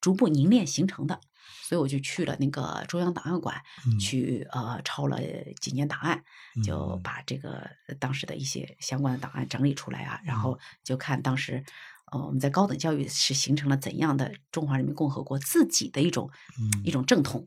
[0.01, 1.21] 逐步凝练形成的。
[1.63, 3.55] 所以我就去了那个中央档案馆，
[3.87, 5.19] 嗯去呃抄了
[5.61, 6.21] 几年档案，
[6.57, 7.65] 嗯就把这个
[7.97, 11.63] 当时的一些相关的档案整理出来啊，然后就看当时。
[12.11, 16.29] 呃，我们在高等教育是形成了怎样的中华人民共和国自己的一种、
[16.59, 17.45] 嗯一种正统，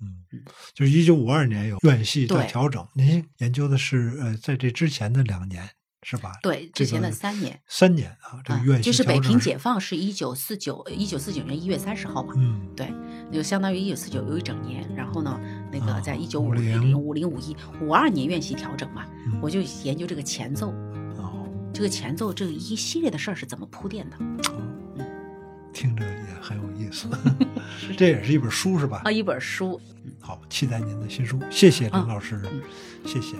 [0.00, 0.42] 嗯嗯，
[0.72, 2.86] 就是一九五二年有院系的对调整。
[2.94, 5.68] 您研究的是呃，在这之前的两年
[6.04, 6.32] 是吧？
[6.42, 7.60] 对，之前的三年。
[7.66, 12.92] 三年啊，这个啊院，系就是北平解放是一九四九一九四九年一月三十号嘛，嗯对，
[13.32, 15.40] 就相当于一九四九有一整年，然后呢，
[15.72, 20.97] 那个啊在一九五50零五零五一五二年院系调整嘛，嗯我就研究这个前奏，哦
[21.72, 24.16] 这个前奏这个一系列的事儿是怎么铺垫的
[24.50, 25.04] 哦，
[25.72, 27.08] 听着也很有意思。
[27.96, 29.10] 这也是一本书是吧啊？？
[29.10, 29.80] 一本书，
[30.20, 32.62] 好，期待您的新书，谢谢林啊老师，嗯
[33.04, 33.36] 谢谢。